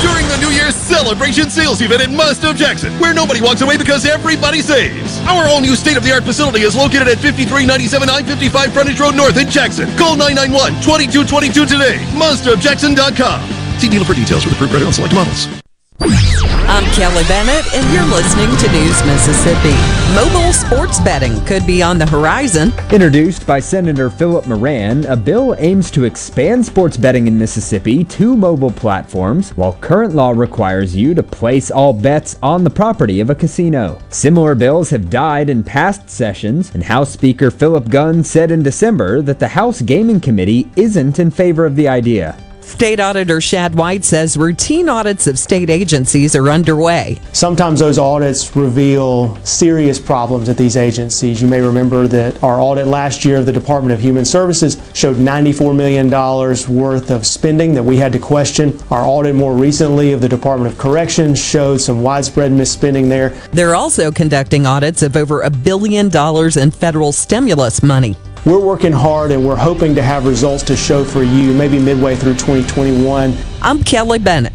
[0.00, 4.06] During the New Year's celebration sales event at of Jackson, where nobody walks away because
[4.06, 5.18] everybody saves.
[5.26, 9.00] Our all new state of the art facility is located at 5397 I 55 Frontage
[9.00, 9.88] Road North in Jackson.
[9.96, 11.98] Call 991 2222 today.
[12.14, 13.80] MazdaofJackson.com.
[13.80, 16.37] See dealer for details with approved credit on select models.
[16.78, 19.74] I'm Kelly Bennett, and you're listening to News Mississippi.
[20.14, 22.72] Mobile sports betting could be on the horizon.
[22.92, 28.36] Introduced by Senator Philip Moran, a bill aims to expand sports betting in Mississippi to
[28.36, 33.28] mobile platforms, while current law requires you to place all bets on the property of
[33.28, 33.98] a casino.
[34.10, 39.20] Similar bills have died in past sessions, and House Speaker Philip Gunn said in December
[39.22, 42.38] that the House Gaming Committee isn't in favor of the idea.
[42.68, 47.18] State Auditor Shad White says routine audits of state agencies are underway.
[47.32, 51.40] Sometimes those audits reveal serious problems at these agencies.
[51.40, 55.16] You may remember that our audit last year of the Department of Human Services showed
[55.16, 58.78] $94 million worth of spending that we had to question.
[58.90, 63.30] Our audit more recently of the Department of Corrections showed some widespread misspending there.
[63.50, 68.14] They're also conducting audits of over a billion dollars in federal stimulus money.
[68.48, 72.16] We're working hard and we're hoping to have results to show for you maybe midway
[72.16, 73.36] through 2021.
[73.60, 74.54] I'm Kelly Bennett.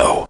[0.00, 0.29] Radio.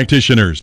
[0.00, 0.62] practitioners.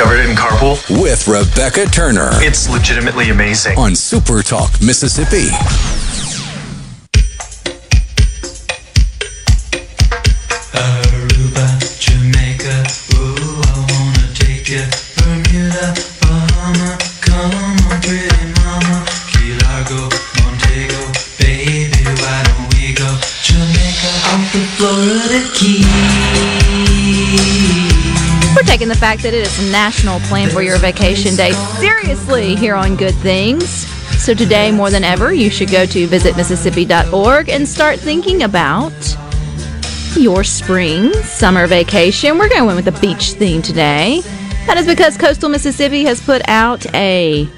[0.00, 2.30] Covered in carpool with Rebecca Turner.
[2.36, 3.76] It's legitimately amazing.
[3.76, 5.48] On Super Talk Mississippi.
[28.70, 32.94] Taking the fact that it is National Plan for Your Vacation Day seriously here on
[32.94, 33.68] Good Things.
[34.24, 38.92] So today, more than ever, you should go to visitmississippi.org and start thinking about
[40.16, 42.38] your spring, summer vacation.
[42.38, 44.20] We're going with a beach theme today.
[44.68, 47.48] That is because Coastal Mississippi has put out a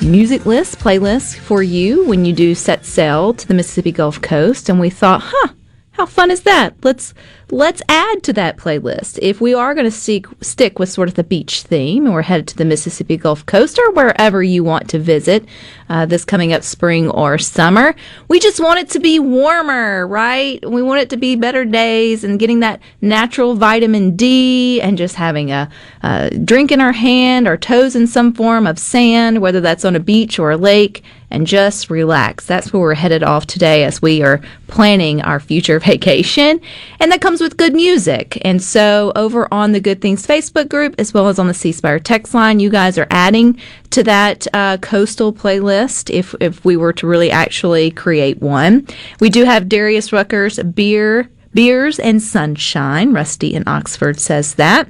[0.00, 4.68] music list, playlist for you when you do set sail to the Mississippi Gulf Coast.
[4.68, 5.48] And we thought, huh,
[5.90, 6.76] how fun is that?
[6.84, 7.12] Let's
[7.50, 9.18] let's add to that playlist.
[9.22, 12.48] If we are going to stick with sort of the beach theme, and we're headed
[12.48, 15.44] to the Mississippi Gulf Coast or wherever you want to visit
[15.88, 17.94] uh, this coming up spring or summer,
[18.28, 20.68] we just want it to be warmer, right?
[20.68, 25.14] We want it to be better days and getting that natural vitamin D and just
[25.14, 25.70] having a,
[26.02, 29.94] a drink in our hand, our toes in some form of sand, whether that's on
[29.94, 32.46] a beach or a lake and just relax.
[32.46, 36.60] That's where we're headed off today as we are planning our future vacation.
[37.00, 38.38] And that comes with good music.
[38.42, 41.72] And so over on the Good Things Facebook group, as well as on the C
[41.72, 46.76] Spire text line, you guys are adding to that uh, coastal playlist if, if we
[46.76, 48.86] were to really actually create one.
[49.20, 53.12] We do have Darius Rucker's Beer, Beers and Sunshine.
[53.12, 54.88] Rusty in Oxford says that.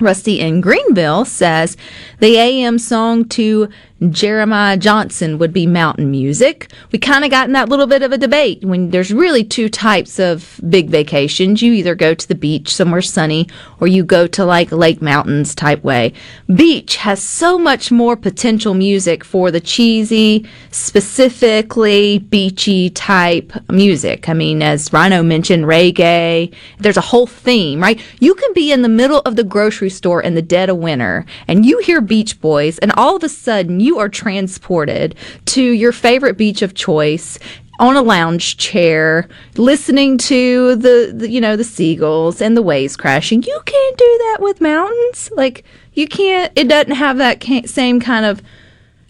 [0.00, 1.76] Rusty in Greenville says
[2.24, 3.68] the AM song to
[4.10, 6.70] Jeremiah Johnson would be mountain music.
[6.90, 9.68] We kind of got in that little bit of a debate when there's really two
[9.68, 11.62] types of big vacations.
[11.62, 13.48] You either go to the beach somewhere sunny
[13.80, 16.12] or you go to like Lake Mountains type way.
[16.54, 24.28] Beach has so much more potential music for the cheesy, specifically beachy type music.
[24.28, 28.00] I mean, as Rhino mentioned, reggae, there's a whole theme, right?
[28.20, 31.24] You can be in the middle of the grocery store in the dead of winter
[31.48, 35.90] and you hear Beach Boys and all of a sudden you are transported to your
[35.90, 37.40] favorite beach of choice
[37.80, 42.96] on a lounge chair listening to the, the, you know the seagulls and the waves
[42.96, 43.42] crashing.
[43.42, 45.28] You can't do that with mountains.
[45.34, 48.40] Like you can't it doesn't have that same kind of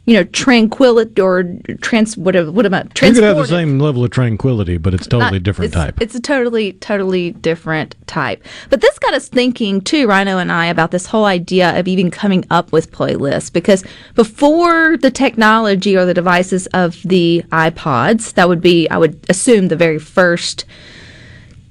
[0.06, 1.44] you know tranquility or
[1.80, 5.06] trans what what am I You could have the same level of tranquility, but it's
[5.06, 6.00] totally not- different it's, type.
[6.00, 8.44] It's a totally, totally different type.
[8.68, 12.10] But this got us thinking too, Rhino and I, about this whole idea of even
[12.10, 13.50] coming up with playlists.
[13.52, 13.82] Because
[14.14, 19.68] before the technology or the devices of the iPods, that would be, I would assume,
[19.68, 20.66] the very first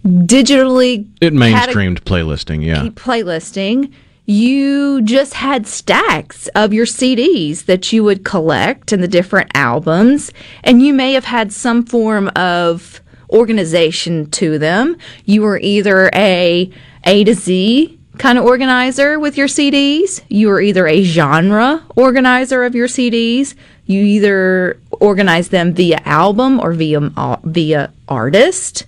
[0.05, 2.87] digitally It mainstreamed playlisting, yeah.
[2.89, 3.93] playlisting,
[4.25, 10.31] you just had stacks of your CDs that you would collect and the different albums,
[10.63, 14.95] and you may have had some form of organization to them.
[15.25, 16.71] You were either a
[17.05, 22.63] A to Z kind of organizer with your CDs, you were either a genre organizer
[22.63, 23.55] of your CDs,
[23.85, 27.11] you either organize them via album or via
[27.43, 28.85] via artist.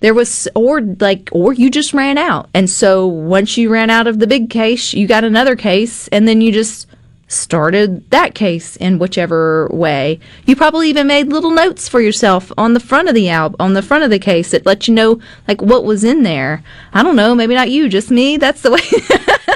[0.00, 2.48] There was or like or you just ran out.
[2.54, 6.26] And so once you ran out of the big case you got another case and
[6.28, 6.86] then you just
[7.28, 10.20] started that case in whichever way.
[10.44, 13.74] You probably even made little notes for yourself on the front of the album on
[13.74, 16.62] the front of the case that let you know like what was in there.
[16.92, 18.36] I don't know maybe not you just me.
[18.36, 18.80] That's the way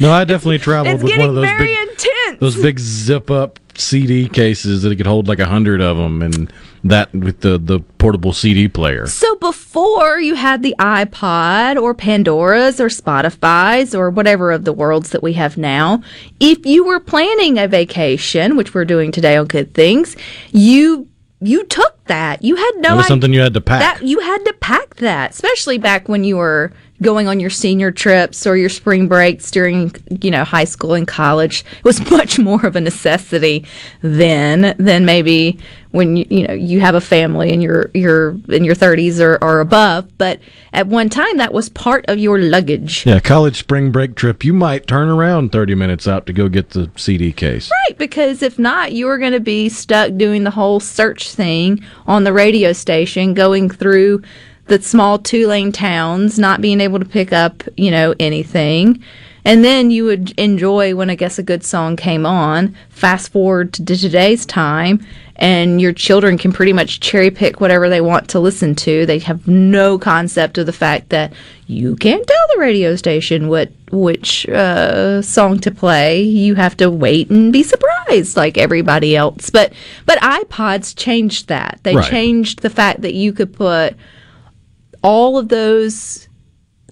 [0.00, 3.58] No, I definitely traveled with one of those very big, intense those big zip up
[3.76, 7.80] CD cases that could hold like a hundred of them, and that with the the
[7.98, 9.06] portable CD player.
[9.06, 15.10] So before you had the iPod or Pandora's or Spotify's or whatever of the worlds
[15.10, 16.02] that we have now,
[16.40, 20.16] if you were planning a vacation, which we're doing today on Good Things,
[20.50, 21.08] you
[21.40, 22.42] you took that.
[22.42, 23.80] You had no That was something you had to pack.
[23.80, 26.72] That you had to pack that, especially back when you were
[27.04, 31.06] going on your senior trips or your spring breaks during, you know, high school and
[31.06, 31.64] college.
[31.84, 33.64] Was much more of a necessity
[34.02, 35.60] then than maybe
[35.94, 39.38] when you, you know you have a family and you're you're in your 30s or,
[39.42, 40.18] or above.
[40.18, 40.40] But
[40.72, 43.06] at one time, that was part of your luggage.
[43.06, 44.44] Yeah, college spring break trip.
[44.44, 47.70] You might turn around thirty minutes out to go get the CD case.
[47.88, 51.84] Right, because if not, you were going to be stuck doing the whole search thing
[52.06, 54.22] on the radio station, going through
[54.66, 59.02] the small two lane towns, not being able to pick up, you know, anything.
[59.46, 62.74] And then you would enjoy when I guess a good song came on.
[62.88, 65.04] Fast forward to today's time,
[65.36, 69.04] and your children can pretty much cherry pick whatever they want to listen to.
[69.04, 71.34] They have no concept of the fact that
[71.66, 76.22] you can't tell the radio station what which uh, song to play.
[76.22, 79.50] You have to wait and be surprised, like everybody else.
[79.50, 79.74] But
[80.06, 81.80] but iPods changed that.
[81.82, 82.10] They Right.
[82.10, 83.94] changed the fact that you could put
[85.04, 86.28] all of those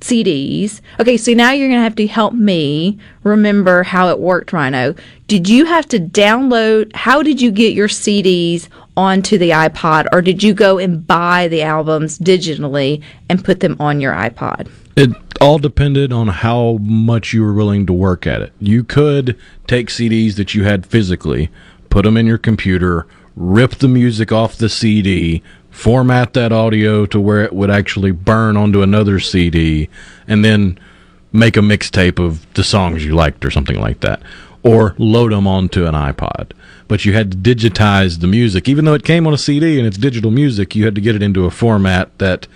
[0.00, 0.80] CDs.
[1.00, 4.94] Okay, so now you're going to have to help me remember how it worked, Rhino.
[5.26, 6.94] Did you have to download?
[6.94, 11.48] How did you get your CDs onto the iPod, or did you go and buy
[11.48, 14.70] the albums digitally and put them on your iPod?
[14.96, 15.10] It
[15.40, 18.52] all depended on how much you were willing to work at it.
[18.60, 21.48] You could take CDs that you had physically,
[21.88, 25.42] put them in your computer, rip the music off the CD,
[25.72, 29.88] format that audio to where it would actually burn onto another CD,
[30.28, 30.78] and then
[31.32, 34.22] make a mixtape of the songs you liked or something like that.
[34.62, 36.52] Or load them onto an iPod.
[36.86, 38.68] But you had to digitize the music.
[38.68, 41.16] Even though it came on a CD and it's digital music, you had to get
[41.16, 42.46] it into a format that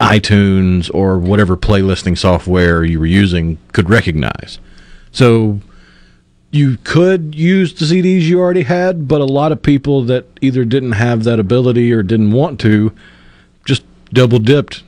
[0.00, 4.58] iTunes or whatever playlisting software you were using could recognize.
[5.10, 5.60] So
[6.52, 10.64] you could use the CDs you already had, but a lot of people that either
[10.66, 12.92] didn't have that ability or didn't want to
[13.64, 13.82] just
[14.12, 14.84] double dipped.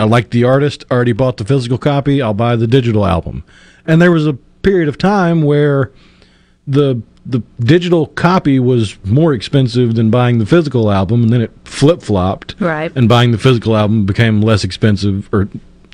[0.00, 3.44] I like the artist, already bought the physical copy, I'll buy the digital album.
[3.86, 4.32] And there was a
[4.62, 5.92] period of time where
[6.66, 11.52] the the digital copy was more expensive than buying the physical album, and then it
[11.64, 12.56] flip flopped.
[12.58, 12.90] Right.
[12.96, 15.48] And buying the physical album became less expensive, or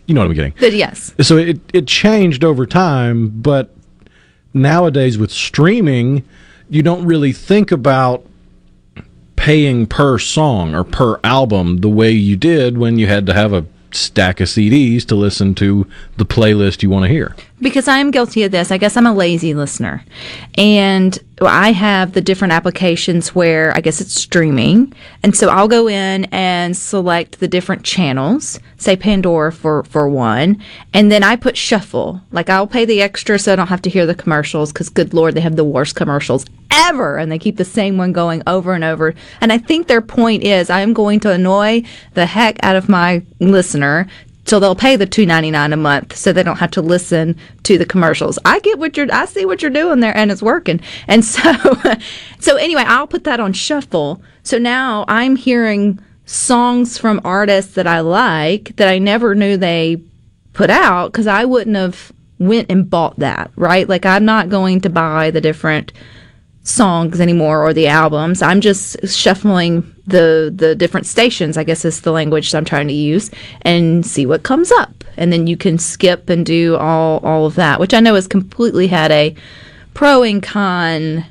[0.06, 0.54] you know what I'm getting.
[0.58, 1.12] But yes.
[1.20, 3.74] So it it changed over time, but
[4.58, 6.24] nowadays with streaming,
[6.68, 8.24] you don't really think about
[9.36, 13.52] paying per song or per album the way you did when you had to have
[13.52, 15.86] a stack of CDs to listen to
[16.16, 17.34] the playlist you want to hear.
[17.60, 18.70] Because I am guilty of this.
[18.70, 20.04] I guess I'm a lazy listener.
[20.56, 24.92] And I have the different applications where I guess it's streaming.
[25.22, 30.62] And so I'll go in and select the different channels, say Pandora for, for one.
[30.92, 32.20] And then I put shuffle.
[32.32, 35.14] Like I'll pay the extra so I don't have to hear the commercials because good
[35.14, 37.18] Lord, they have the worst commercials ever.
[37.18, 39.14] And they keep the same one going over and over.
[39.40, 41.82] And I think their point is I am going to annoy
[42.14, 44.08] the heck out of my listener
[44.48, 47.36] so they'll pay the two ninety nine a month, so they don't have to listen
[47.64, 48.38] to the commercials.
[48.44, 50.80] I get what you're, I see what you're doing there, and it's working.
[51.06, 51.52] And so,
[52.38, 54.22] so anyway, I'll put that on shuffle.
[54.42, 60.02] So now I'm hearing songs from artists that I like that I never knew they
[60.52, 63.88] put out because I wouldn't have went and bought that, right?
[63.88, 65.92] Like I'm not going to buy the different
[66.68, 68.42] songs anymore or the albums.
[68.42, 72.94] I'm just shuffling the the different stations, I guess is the language I'm trying to
[72.94, 73.30] use,
[73.62, 75.04] and see what comes up.
[75.16, 78.26] And then you can skip and do all all of that, which I know has
[78.26, 79.34] completely had a
[79.94, 81.24] pro and con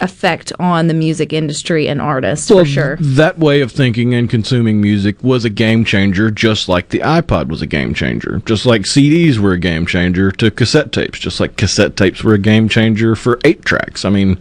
[0.00, 2.96] effect on the music industry and artists for sure.
[3.00, 7.48] That way of thinking and consuming music was a game changer, just like the iPod
[7.48, 8.42] was a game changer.
[8.46, 12.34] Just like CDs were a game changer to cassette tapes, just like cassette tapes were
[12.34, 14.04] a game changer for eight tracks.
[14.04, 14.38] I mean,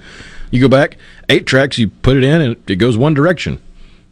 [0.51, 0.97] you go back,
[1.29, 3.59] eight tracks, you put it in, and it goes one direction.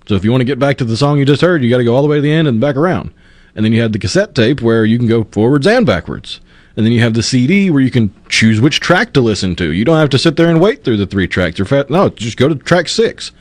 [0.07, 1.77] So if you want to get back to the song you just heard, you got
[1.77, 3.11] to go all the way to the end and back around.
[3.55, 6.41] And then you had the cassette tape where you can go forwards and backwards.
[6.75, 9.71] And then you have the CD where you can choose which track to listen to.
[9.71, 11.57] You don't have to sit there and wait through the three tracks.
[11.57, 11.85] You're.
[11.89, 13.31] No, just go to track six.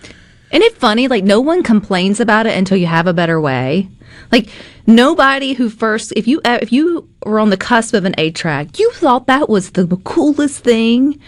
[0.53, 1.09] Isn't it funny?
[1.09, 3.89] Like no one complains about it until you have a better way.
[4.31, 4.49] Like
[4.87, 8.79] nobody who first, if you if you were on the cusp of an eight track,
[8.79, 11.19] you thought that was the coolest thing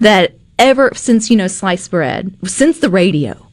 [0.00, 3.46] that ever since you know sliced bread, since the radio.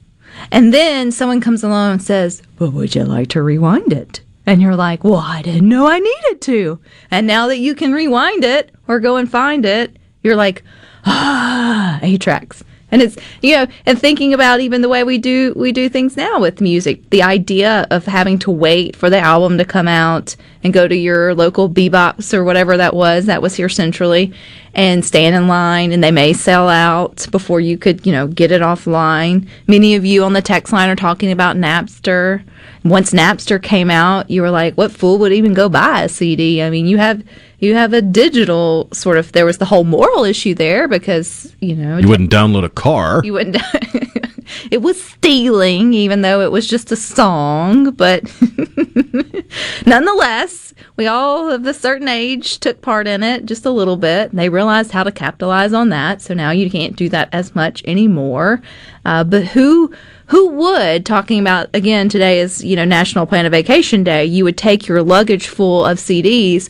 [0.51, 4.61] And then someone comes along and says, "Well, would you like to rewind it?" And
[4.61, 6.79] you're like, "Well, I didn't know I needed to."
[7.09, 10.63] And now that you can rewind it or go and find it, you're like,
[11.05, 15.53] "Ah, eight tracks." and it's you know and thinking about even the way we do
[15.55, 19.57] we do things now with music the idea of having to wait for the album
[19.57, 23.55] to come out and go to your local bebox or whatever that was that was
[23.55, 24.31] here centrally
[24.73, 28.51] and stand in line and they may sell out before you could you know get
[28.51, 32.43] it offline many of you on the text line are talking about napster
[32.83, 36.61] once napster came out you were like what fool would even go buy a cd
[36.61, 37.23] i mean you have
[37.59, 41.75] you have a digital sort of there was the whole moral issue there because you
[41.75, 43.21] know you wouldn't download a car.
[43.23, 43.57] you wouldn't
[44.69, 48.23] it was stealing even though it was just a song but
[49.85, 54.31] nonetheless we all of a certain age took part in it just a little bit
[54.31, 57.83] they realized how to capitalize on that so now you can't do that as much
[57.85, 58.61] anymore
[59.05, 59.91] uh, but who
[60.27, 64.43] who would talking about again today is you know national plan a vacation day you
[64.43, 66.69] would take your luggage full of cds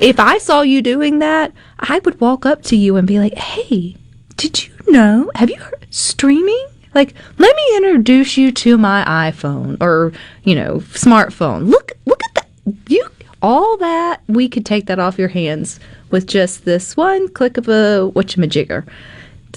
[0.00, 3.34] if I saw you doing that, I would walk up to you and be like,
[3.34, 3.96] "Hey,
[4.36, 5.30] did you know?
[5.34, 6.69] Have you heard streaming?
[6.94, 10.12] Like, let me introduce you to my iPhone or,
[10.44, 11.68] you know, smartphone.
[11.68, 12.46] Look look at that.
[12.88, 13.08] You
[13.42, 15.80] all that we could take that off your hands
[16.10, 18.86] with just this one click of a whatchamajigger.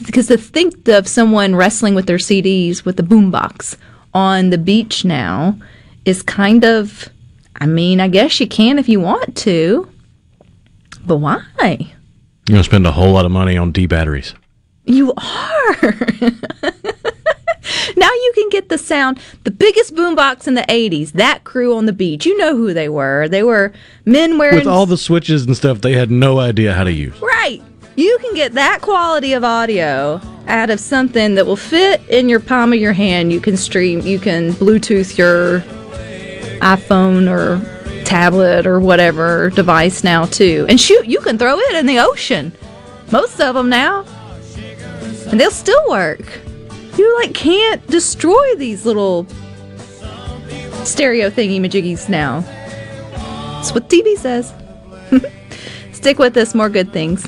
[0.05, 3.75] Because to think of someone wrestling with their CDs with the boombox
[4.13, 5.57] on the beach now
[6.05, 7.09] is kind of
[7.55, 9.87] I mean, I guess you can if you want to.
[11.05, 11.43] But why?
[11.61, 14.33] You're gonna spend a whole lot of money on D batteries.
[14.85, 15.93] You are.
[17.97, 21.85] now you can get the sound, the biggest boombox in the 80s, that crew on
[21.85, 22.25] the beach.
[22.25, 23.27] You know who they were.
[23.27, 23.73] They were
[24.05, 24.59] men wearing.
[24.59, 27.19] With all the switches and stuff, they had no idea how to use.
[27.21, 27.61] Right.
[27.95, 32.39] You can get that quality of audio out of something that will fit in your
[32.39, 33.31] palm of your hand.
[33.31, 35.59] You can stream, you can Bluetooth your
[36.59, 37.61] iPhone or
[38.03, 40.65] tablet or whatever device now too.
[40.69, 42.51] And shoot, you can throw it in the ocean.
[43.11, 44.05] Most of them now.
[45.29, 46.21] And they'll still work.
[46.97, 49.25] You like can't destroy these little
[50.83, 52.41] stereo thingy majiggies now.
[53.55, 54.53] That's what TV says.
[55.91, 57.27] Stick with us, more good things.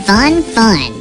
[0.05, 1.00] fun, fun.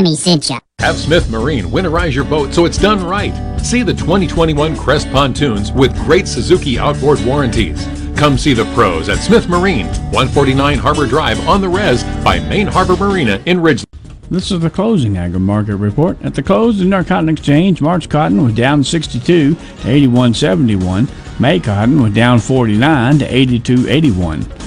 [0.00, 0.56] Sammy sent you.
[0.78, 3.34] Have Smith Marine winterize your boat so it's done right.
[3.60, 7.86] See the 2021 Crest pontoons with great Suzuki outboard warranties.
[8.16, 12.66] Come see the pros at Smith Marine, 149 Harbor Drive on the res by Main
[12.66, 13.84] Harbor Marina in Ridgeland.
[14.30, 16.16] This is the closing agri market report.
[16.22, 19.58] At the close of the New York Cotton Exchange, March cotton was down 62 to
[19.82, 21.40] 81.71.
[21.40, 24.59] May cotton was down 49 to 82.81.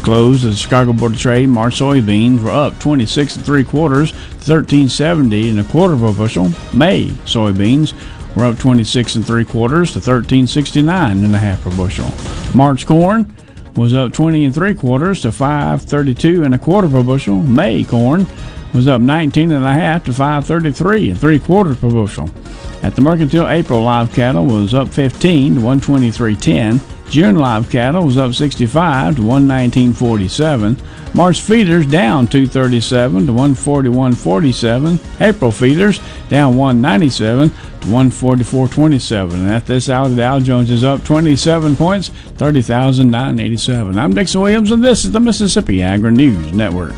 [0.00, 3.62] The close of the Chicago Board of Trade, March soybeans were up 26 and three
[3.62, 6.48] quarters to 13.70 and a quarter of a bushel.
[6.72, 7.92] May soybeans
[8.34, 12.10] were up 26 and three quarters to 13.69 and a half per bushel.
[12.54, 13.36] March corn
[13.76, 17.42] was up 20 and three quarters to 5.32 and a quarter per bushel.
[17.42, 18.26] May corn
[18.72, 22.30] was up 19 and a half to 533 and three quarters per bushel.
[22.82, 26.99] At the Mercantile, April live cattle was up 15 to 123.10.
[27.10, 31.12] June live cattle was up 65 to 119.47.
[31.12, 35.20] March feeders down 237 to 141.47.
[35.20, 39.32] April feeders down 197 to 144.27.
[39.32, 43.98] And at this hour, the Dow Jones is up 27 points, 30,987.
[43.98, 46.94] I'm Dixon Williams, and this is the Mississippi Agri News Network.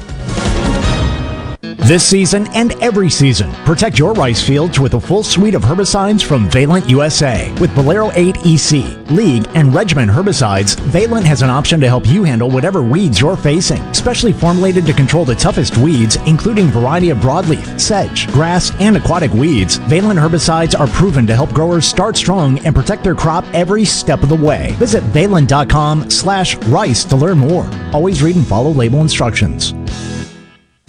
[1.85, 6.22] This season and every season, protect your rice fields with a full suite of herbicides
[6.22, 7.53] from Valent USA.
[7.61, 12.22] With Bolero 8 EC, League, and Regiment herbicides, Valent has an option to help you
[12.22, 13.83] handle whatever weeds you're facing.
[13.93, 19.33] Specially formulated to control the toughest weeds, including variety of broadleaf, sedge, grass, and aquatic
[19.33, 23.85] weeds, Valent herbicides are proven to help growers start strong and protect their crop every
[23.85, 24.76] step of the way.
[24.78, 27.68] Visit valent.com slash rice to learn more.
[27.93, 29.74] Always read and follow label instructions.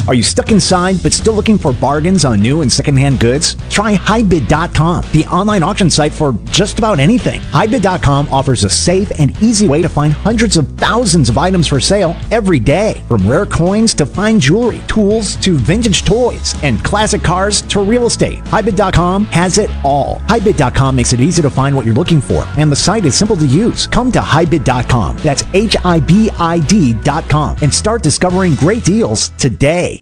[0.06, 3.56] Are you stuck inside but still looking for bargains on new and secondhand goods?
[3.70, 7.40] Try HighBid.com, the online auction site for just about anything.
[7.40, 11.80] HighBid.com offers a safe and easy way to find hundreds of thousands of items for
[11.80, 13.02] sale every day.
[13.08, 18.06] From rare coins to fine jewelry, tools to vintage toys, and classic cars to real
[18.06, 18.40] estate.
[18.46, 20.20] HighBid.com has it all.
[20.28, 23.38] HighBid.com makes it easy to find what you're looking for, and the site is simple
[23.38, 23.88] to use.
[23.88, 25.18] Come to HighBid.com.
[25.18, 29.93] That's H I B I D.com and start discovering great deals today.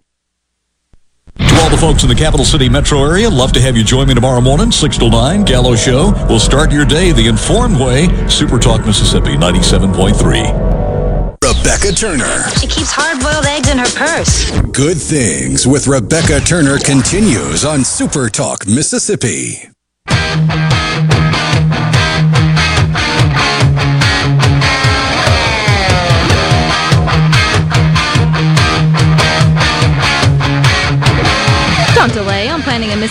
[1.38, 4.08] To all the folks in the capital city metro area, love to have you join
[4.08, 6.12] me tomorrow morning, 6 to 9, Gallo Show.
[6.28, 8.08] We'll start your day the informed way.
[8.28, 10.70] Super Talk Mississippi 97.3.
[11.44, 12.48] Rebecca Turner.
[12.60, 14.50] She keeps hard boiled eggs in her purse.
[14.72, 19.68] Good Things with Rebecca Turner continues on Super Talk Mississippi.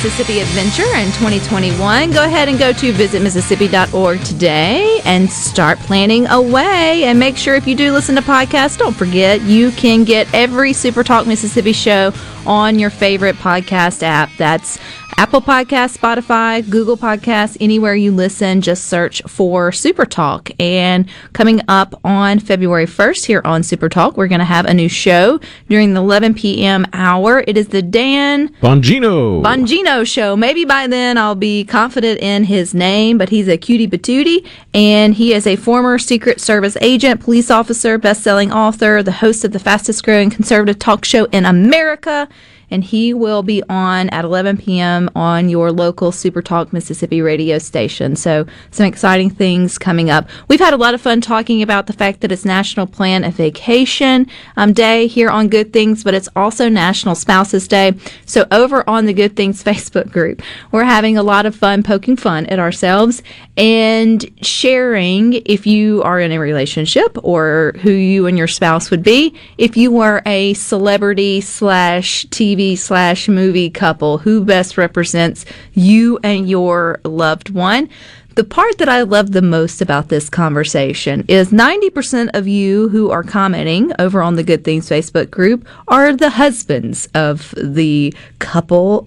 [0.04, 2.10] Mississippi adventure in 2021.
[2.10, 7.04] Go ahead and go to visitmississippi.org today and start planning away.
[7.04, 10.74] And make sure if you do listen to podcasts, don't forget you can get every
[10.74, 12.10] Super Talk Mississippi show
[12.46, 14.30] on your favorite podcast app.
[14.38, 14.80] That's
[15.18, 20.50] Apple Podcasts, Spotify, Google Podcasts, anywhere you listen, just search for Super Talk.
[20.60, 24.74] And coming up on February 1st here on Super Talk, we're going to have a
[24.74, 25.40] new show
[25.70, 26.88] during the 11 p.m.
[26.94, 27.44] hour.
[27.46, 29.44] It is the Dan Bongino.
[29.44, 30.36] Bongino show.
[30.36, 35.14] Maybe by then I'll be confident in his name, but he's a cutie patootie, and
[35.14, 39.60] he is a former Secret Service agent, police officer, best-selling author, the host of the
[39.60, 42.28] fastest growing conservative talk show in America
[42.72, 45.10] and he will be on at 11 p.m.
[45.14, 48.16] on your local Super Talk Mississippi radio station.
[48.16, 50.30] So, some exciting things coming up.
[50.48, 53.32] We've had a lot of fun talking about the fact that it's National Plan a
[53.32, 54.26] Vacation
[54.56, 57.94] um, Day here on Good Things, but it's also National Spouses Day.
[58.26, 62.16] So, over on the Good Things Facebook group, we're having a lot of fun poking
[62.16, 63.22] fun at ourselves
[63.58, 69.04] and sharing if you are in a relationship or who you and your spouse would
[69.04, 76.20] be if you were a celebrity slash TV slash movie couple who best represents you
[76.24, 77.90] and your loved one.
[78.36, 83.12] The part that I love the most about this conversation is 90% of you who
[83.12, 89.06] are commenting over on the Good Things Facebook group are the husbands of the couple.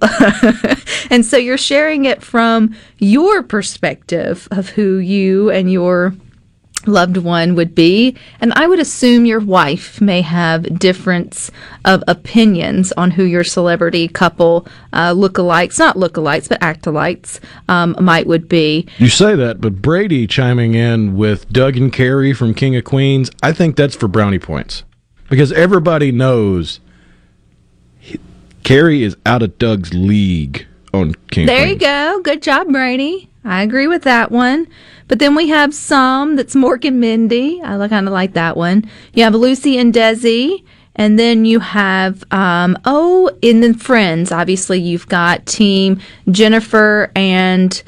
[1.11, 6.15] and so you're sharing it from your perspective of who you and your
[6.87, 8.17] loved one would be.
[8.41, 11.51] And I would assume your wife may have difference
[11.85, 18.27] of opinions on who your celebrity couple uh, lookalikes, not lookalikes, but actalikes um, might
[18.27, 18.87] would be.
[18.99, 23.31] You say that, but Brady chiming in with Doug and Carrie from King of Queens,
[23.43, 24.85] I think that's for brownie points.
[25.29, 26.81] Because everybody knows
[27.99, 28.21] he,
[28.63, 32.21] Carrie is out of Doug's league on King There you go.
[32.23, 33.29] Good job, Brady.
[33.45, 34.69] I agree with that one.
[35.09, 37.61] But then we have some that's Mork and Mindy.
[37.63, 38.91] I kind of like that one.
[39.13, 40.65] You have Lucy and Desi.
[40.97, 44.31] And then you have, um, oh, and then Friends.
[44.31, 47.83] Obviously, you've got Team Jennifer and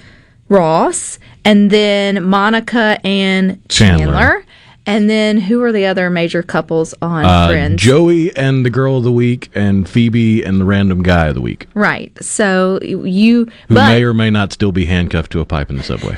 [0.49, 4.07] Ross, and then Monica and Chandler.
[4.07, 4.46] Chandler.
[4.89, 7.83] And then who are the other major couples on Uh, Friends?
[7.83, 11.41] Joey and the girl of the week, and Phoebe and the random guy of the
[11.41, 12.17] week, right.
[12.23, 15.77] So you, who but may or may not still be handcuffed to a pipe in
[15.77, 16.17] the subway.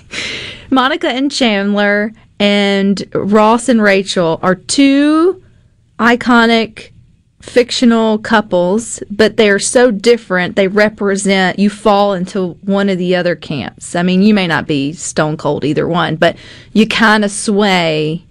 [0.70, 5.42] Monica and Chandler and Ross and Rachel are two
[5.98, 6.90] iconic
[7.46, 10.56] fictional couples, but they're so different.
[10.56, 13.94] They represent, you fall into one of the other camps.
[13.94, 16.36] I mean, you may not be stone cold either one, but
[16.72, 18.24] you kind of sway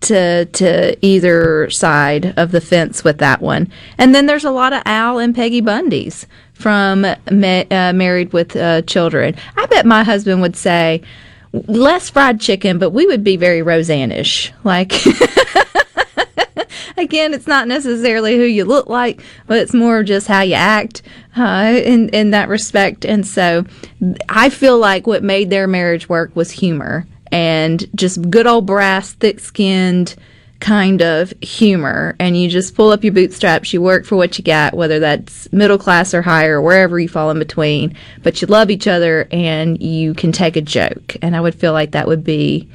[0.00, 3.68] to to either side of the fence with that one.
[3.96, 8.54] And then there's a lot of Al and Peggy Bundy's from Ma- uh, Married with
[8.54, 9.34] uh, Children.
[9.56, 11.02] I bet my husband would say
[11.52, 14.52] less fried chicken, but we would be very Roseanne-ish.
[14.64, 14.92] Like
[16.98, 21.02] again, it's not necessarily who you look like, but it's more just how you act
[21.36, 23.04] uh, in in that respect.
[23.04, 23.64] And so,
[24.28, 29.12] I feel like what made their marriage work was humor and just good old brass,
[29.12, 30.16] thick skinned
[30.60, 32.16] kind of humor.
[32.18, 35.50] And you just pull up your bootstraps, you work for what you got, whether that's
[35.52, 37.94] middle class or higher, wherever you fall in between.
[38.22, 41.16] But you love each other and you can take a joke.
[41.22, 42.68] And I would feel like that would be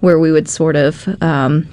[0.00, 1.68] where we would sort of um,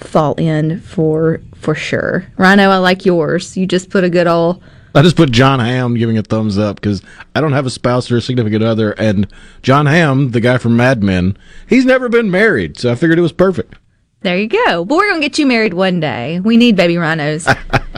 [0.00, 2.26] fall in for for sure.
[2.36, 3.56] Rhino, I like yours.
[3.56, 4.62] You just put a good old
[4.94, 7.02] I just put Jon Hamm giving a thumbs up because
[7.34, 9.28] I don't have a spouse or a significant other, and
[9.62, 11.36] Jon Hamm, the guy from Mad Men,
[11.68, 13.74] he's never been married, so I figured it was perfect.
[14.22, 14.84] There you go.
[14.84, 16.40] But we're gonna get you married one day.
[16.40, 17.46] We need baby rhinos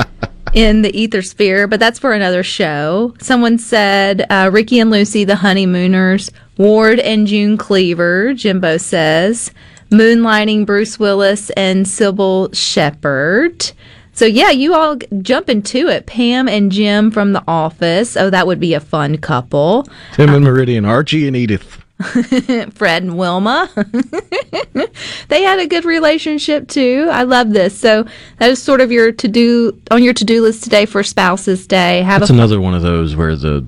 [0.52, 3.14] in the ether sphere, but that's for another show.
[3.20, 8.34] Someone said uh, Ricky and Lucy, the honeymooners, Ward and June Cleaver.
[8.34, 9.52] Jimbo says
[9.90, 13.72] moonlighting Bruce Willis and Cybill Shepherd.
[14.12, 16.06] So yeah, you all jump into it.
[16.06, 18.16] Pam and Jim from The Office.
[18.16, 19.86] Oh, that would be a fun couple.
[20.12, 21.82] Tim and Meridian, Archie and Edith.
[22.72, 23.68] Fred and Wilma.
[25.28, 27.08] they had a good relationship too.
[27.12, 27.78] I love this.
[27.78, 28.06] So
[28.38, 31.66] that is sort of your to do on your to do list today for Spouses
[31.66, 32.00] Day.
[32.02, 33.66] Have That's another one of those where the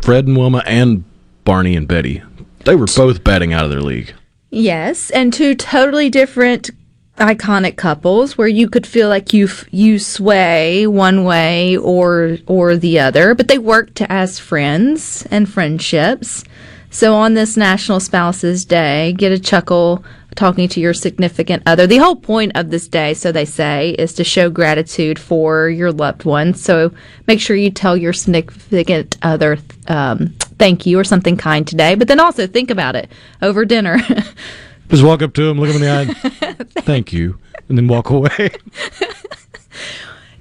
[0.00, 1.04] Fred and Wilma and
[1.44, 2.22] Barney and Betty,
[2.64, 4.14] they were both batting out of their league.
[4.52, 6.70] Yes, and two totally different
[7.16, 13.00] iconic couples where you could feel like you you sway one way or or the
[13.00, 16.44] other, but they worked as friends and friendships.
[16.90, 21.86] So on this National Spouses Day, get a chuckle talking to your significant other.
[21.86, 25.92] The whole point of this day, so they say, is to show gratitude for your
[25.92, 26.62] loved ones.
[26.62, 26.92] So
[27.26, 32.08] make sure you tell your significant other um, thank you or something kind today, but
[32.08, 33.98] then also think about it over dinner.
[34.88, 37.38] Just walk up to him, look him in the eye, thank you,
[37.68, 38.50] and then walk away.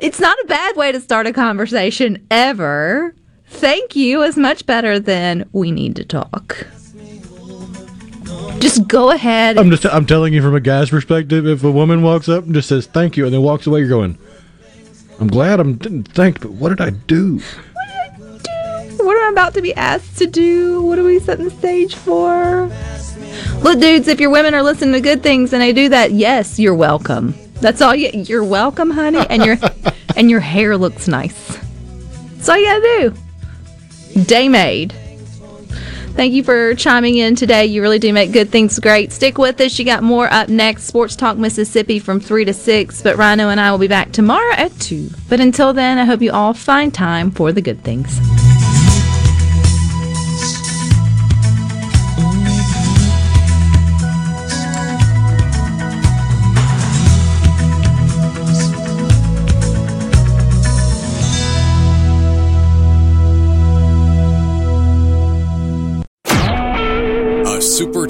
[0.02, 3.14] It's not a bad way to start a conversation ever.
[3.46, 6.66] Thank you is much better than we need to talk.
[8.58, 9.60] Just go ahead.
[9.60, 11.46] I'm just I'm telling you from a guy's perspective.
[11.46, 13.90] If a woman walks up and just says thank you and then walks away, you're
[13.90, 14.18] going.
[15.20, 17.40] I'm glad I'm didn't thank, but what did I do?
[19.04, 20.82] What am I about to be asked to do?
[20.84, 22.72] What are we setting the stage for?
[23.64, 26.60] Look, dudes, if your women are listening to good things and they do that, yes,
[26.60, 27.34] you're welcome.
[27.56, 28.10] That's all you.
[28.14, 29.58] You're welcome, honey, and your
[30.16, 31.58] and your hair looks nice.
[32.36, 33.14] That's all you gotta
[34.14, 34.24] do.
[34.24, 34.94] Day made.
[36.14, 37.66] Thank you for chiming in today.
[37.66, 39.12] You really do make good things great.
[39.14, 39.80] Stick with us.
[39.80, 40.84] You got more up next.
[40.84, 43.02] Sports Talk Mississippi from 3 to 6.
[43.02, 45.10] But Rhino and I will be back tomorrow at 2.
[45.30, 48.20] But until then, I hope you all find time for the good things.